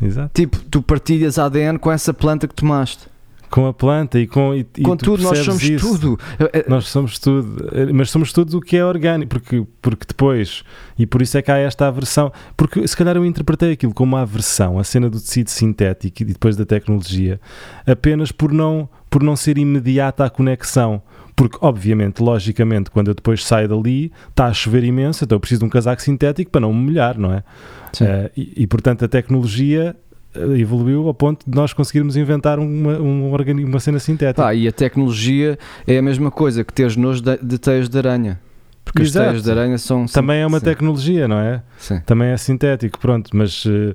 [0.00, 0.32] Exato.
[0.34, 3.11] Tipo, tu partilhas ADN com essa planta que tomaste
[3.52, 5.86] com a planta e com e, com tudo, nós somos isso.
[5.86, 6.18] tudo.
[6.66, 10.64] Nós somos tudo, mas somos tudo o que é orgânico, porque, porque depois,
[10.98, 14.16] e por isso é que há esta aversão, porque se calhar eu interpretei aquilo como
[14.16, 17.38] uma aversão, a cena do tecido sintético e depois da tecnologia,
[17.86, 21.02] apenas por não, por não ser imediata a conexão.
[21.36, 25.60] Porque, obviamente, logicamente, quando eu depois saio dali, está a chover imenso, então eu preciso
[25.60, 27.38] de um casaco sintético para não me molhar, não é?
[27.38, 30.11] Uh, e, e, portanto, a tecnologia eh,
[30.58, 34.46] evoluiu ao ponto de nós conseguirmos inventar uma, um organismo, uma cena sintética.
[34.46, 37.98] Ah, e a tecnologia é a mesma coisa que teres nojo de, de teias de
[37.98, 38.40] aranha.
[38.84, 39.26] Porque Exato.
[39.26, 40.06] as teias de aranha são.
[40.06, 40.64] Também é uma sim.
[40.64, 41.62] tecnologia, não é?
[41.78, 42.00] Sim.
[42.04, 43.30] Também é sintético, pronto.
[43.32, 43.94] Mas uh,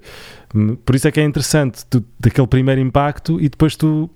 [0.85, 4.09] por isso é que é interessante tu, daquele primeiro impacto e depois tu,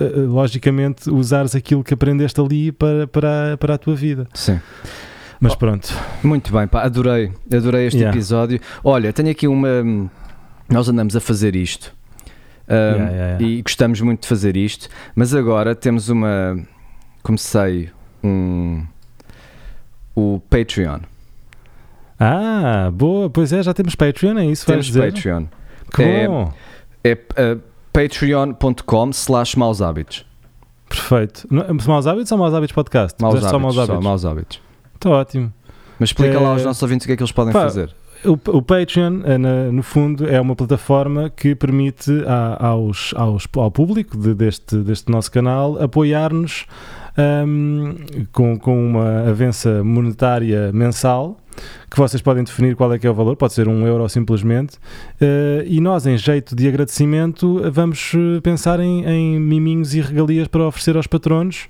[0.00, 4.28] uh, logicamente, usares aquilo que aprendeste ali para, para, para a tua vida.
[4.32, 4.60] Sim.
[5.40, 5.92] Mas pronto.
[6.22, 7.32] Muito bem, pá, adorei.
[7.52, 8.16] Adorei este yeah.
[8.16, 8.60] episódio.
[8.84, 10.08] Olha, tenho aqui uma
[10.72, 11.94] nós andamos a fazer isto
[12.68, 13.44] um, yeah, yeah, yeah.
[13.44, 16.58] e gostamos muito de fazer isto, mas agora temos uma.
[17.22, 17.90] Comecei
[18.22, 18.84] um.
[20.14, 21.00] O Patreon.
[22.18, 24.66] Ah, boa, pois é, já temos Patreon, é isso?
[24.66, 25.46] Temos Patreon.
[25.94, 26.52] Que é, bom!
[27.02, 27.60] É uh,
[27.92, 30.24] patreon.com slash maus hábitos.
[30.88, 31.48] Perfeito.
[31.50, 33.20] Não, maus hábitos ou maus hábitos podcast?
[33.20, 33.96] Maus hábitos, só maus hábitos.
[33.96, 34.60] Só maus hábitos.
[34.94, 35.52] Está ótimo.
[35.98, 36.40] Mas explica é...
[36.40, 37.94] lá aos nossos ouvintes o que é que eles podem Pá, fazer.
[38.24, 39.38] O, o Patreon, eh,
[39.72, 42.10] no fundo, é uma plataforma que permite
[42.58, 46.66] aos, aos, ao público de, deste, deste nosso canal apoiar-nos
[47.18, 47.94] um,
[48.30, 51.36] com, com uma avença monetária mensal
[51.90, 54.76] que vocês podem definir qual é que é o valor, pode ser um euro simplesmente,
[54.76, 60.48] uh, e nós, em jeito de agradecimento, vamos eh, pensar em, em miminhos e regalias
[60.48, 61.68] para oferecer aos patronos.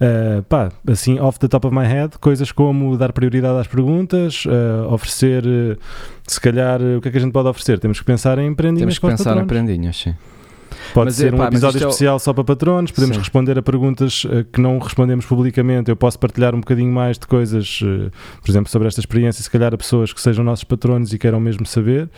[0.00, 4.44] Uh, pá, assim, off the top of my head, coisas como dar prioridade às perguntas,
[4.44, 5.78] uh, oferecer, uh,
[6.26, 7.78] se calhar, o que é que a gente pode oferecer?
[7.78, 10.14] Temos que pensar em prendinhas Temos que pensar em prendinhas, sim.
[10.94, 12.18] Pode mas, ser um episódio é especial é...
[12.18, 13.20] só para patronos, podemos Sim.
[13.20, 15.90] responder a perguntas uh, que não respondemos publicamente.
[15.90, 18.10] Eu posso partilhar um bocadinho mais de coisas, uh,
[18.40, 21.40] por exemplo, sobre esta experiência, se calhar a pessoas que sejam nossos patronos e queiram
[21.40, 22.08] mesmo saber,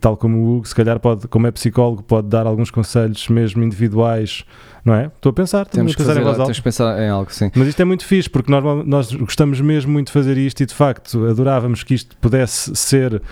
[0.00, 3.62] tal como o Hugo, se calhar pode, como é psicólogo, pode dar alguns conselhos mesmo
[3.62, 4.44] individuais
[4.84, 5.06] não é?
[5.06, 6.24] Estou a pensar, temos que fazer, em.
[6.24, 7.50] Temos que pensar em algo, sim.
[7.54, 10.66] Mas isto é muito fixe, porque nós, nós gostamos mesmo muito de fazer isto e
[10.66, 13.22] de facto adorávamos que isto pudesse ser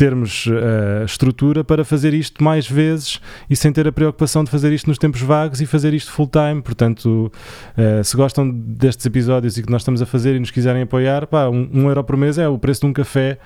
[0.00, 3.20] termos uh, estrutura para fazer isto mais vezes
[3.50, 6.26] e sem ter a preocupação de fazer isto nos tempos vagos e fazer isto full
[6.26, 6.62] time.
[6.62, 7.30] Portanto,
[7.76, 11.26] uh, se gostam destes episódios e que nós estamos a fazer e nos quiserem apoiar,
[11.26, 13.38] pá, um, um euro por mês é o preço de um café.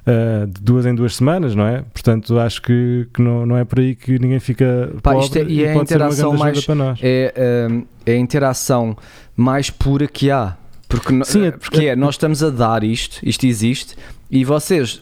[0.00, 1.84] Uh, de duas em duas semanas, não é?
[1.92, 5.36] Portanto, acho que, que não, não é por aí que ninguém fica Pá, pobre isto
[5.36, 6.98] é, e, é pode a interação mais para nós.
[7.02, 8.96] É, é a interação
[9.36, 10.56] mais pura que há.
[10.90, 13.96] Porque, Sim, é, porque é, nós estamos a dar isto, isto existe,
[14.28, 15.00] e vocês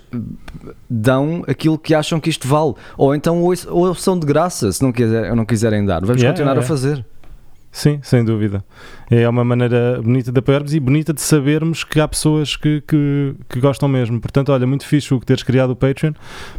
[0.89, 2.75] dão aquilo que acham que isto vale.
[2.99, 6.01] Ou então ou são de graça, se não, quiser, não quiserem dar.
[6.03, 6.65] Vamos yeah, continuar yeah.
[6.65, 7.05] a fazer.
[7.73, 8.63] Sim, sem dúvida.
[9.11, 13.35] É uma maneira bonita de apoiarmos e bonita de sabermos que há pessoas que, que,
[13.49, 14.21] que gostam mesmo.
[14.21, 16.13] Portanto, olha, muito fixe o que teres criado o Patreon,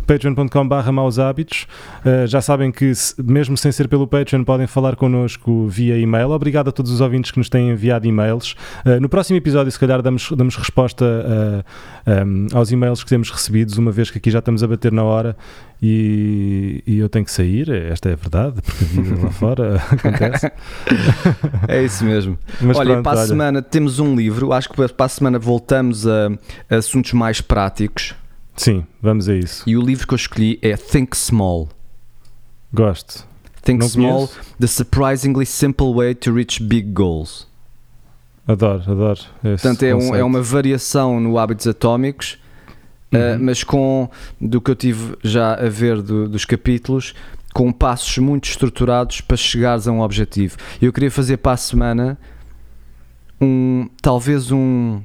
[0.08, 1.68] patreon.com.br maus hábitos.
[2.04, 2.92] Uh, já sabem que,
[3.24, 6.32] mesmo sem ser pelo Patreon, podem falar connosco via e-mail.
[6.32, 8.56] Obrigado a todos os ouvintes que nos têm enviado e-mails.
[8.86, 11.64] Uh, no próximo episódio, se calhar, damos, damos resposta uh,
[12.06, 14.92] eh, um, aos e-mails que temos recebidos, uma vez que aqui já estamos a bater
[14.92, 15.38] na hora
[15.82, 20.52] e, e, eu tenho que sair, esta é a verdade, porque lá fora acontece.
[21.68, 22.39] É isso mesmo.
[22.62, 23.28] Mas olha, pronto, para a olha.
[23.28, 26.30] semana temos um livro, acho que para a semana voltamos a,
[26.70, 28.14] a, assuntos mais práticos.
[28.56, 29.64] Sim, vamos a isso.
[29.68, 31.70] E o livro que eu escolhi é Think Small.
[32.74, 33.26] Gosto.
[33.62, 34.56] Think Não Small, conheço?
[34.60, 37.48] The Surprisingly Simple Way to Reach Big Goals.
[38.48, 39.20] Adoro, adoro.
[39.42, 42.40] Portanto, é, um, é uma variação no Hábitos Atómicos
[43.12, 43.36] ah, uhum.
[43.36, 44.10] Uh, mas com,
[44.40, 47.14] do que eu tive já a ver do, dos capítulos,
[47.60, 50.56] com passos muito estruturados para chegares a um objetivo.
[50.82, 52.18] Eu queria fazer para a semana
[53.42, 55.02] um, talvez um,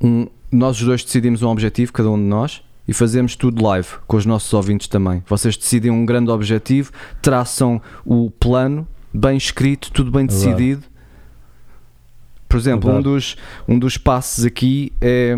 [0.00, 3.88] um, nós os dois decidimos um objetivo, cada um de nós, e fazemos tudo live
[4.06, 5.22] com os nossos ouvintes também.
[5.28, 6.90] Vocês decidem um grande objetivo,
[7.20, 10.82] traçam o plano bem escrito, tudo bem decidido.
[12.48, 13.36] Por exemplo, um dos,
[13.68, 15.36] um dos passos aqui é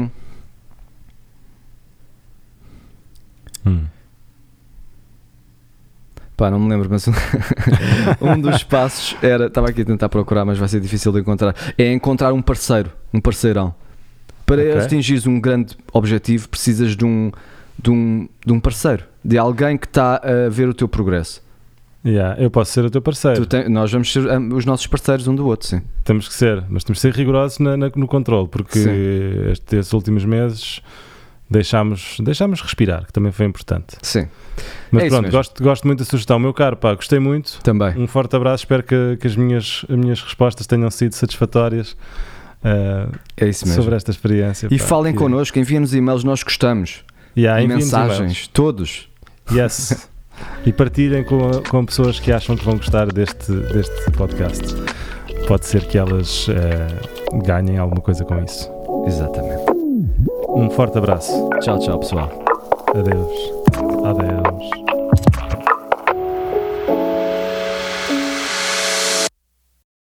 [3.67, 3.87] Hum.
[6.37, 7.07] Pá, não me lembro, mas
[8.21, 9.47] um dos passos era.
[9.47, 11.55] Estava aqui a tentar procurar, mas vai ser difícil de encontrar.
[11.79, 13.75] É encontrar um parceiro, um parceirão.
[14.45, 14.79] Para okay.
[14.79, 17.33] atingires um grande objetivo, precisas de um,
[17.83, 21.43] de, um, de um parceiro, de alguém que está a ver o teu progresso.
[22.05, 23.45] Yeah, eu posso ser o teu parceiro.
[23.47, 24.21] Tem, nós vamos ser
[24.53, 25.83] os nossos parceiros um do outro, sim.
[26.05, 28.79] Temos que ser, mas temos que ser rigorosos na, na, no controle, porque
[29.51, 30.81] estes últimos meses
[31.49, 33.97] deixámos, deixámos respirar, que também foi importante.
[34.03, 34.29] Sim.
[34.91, 36.39] Mas é pronto, gosto, gosto muito da sugestão.
[36.39, 37.61] Meu caro, pá, gostei muito.
[37.63, 37.97] Também.
[37.97, 41.97] Um forte abraço, espero que, que as, minhas, as minhas respostas tenham sido satisfatórias.
[42.63, 43.83] Uh, é isso mesmo.
[43.83, 44.69] Sobre esta experiência.
[44.71, 45.19] E pá, falem que...
[45.19, 47.05] connosco, enviem-nos e-mails, nós gostamos.
[47.37, 49.09] Yeah, e mensagens, todos.
[49.53, 50.09] Yes.
[50.65, 54.75] e partilhem com, com pessoas que acham que vão gostar deste, deste podcast.
[55.47, 58.71] Pode ser que elas uh, ganhem alguma coisa com isso.
[59.07, 60.36] Exatamente.
[60.57, 61.31] Um forte abraço.
[61.61, 62.31] Tchau, tchau, pessoal.
[62.95, 63.53] Adeus.
[64.05, 64.46] Adeus.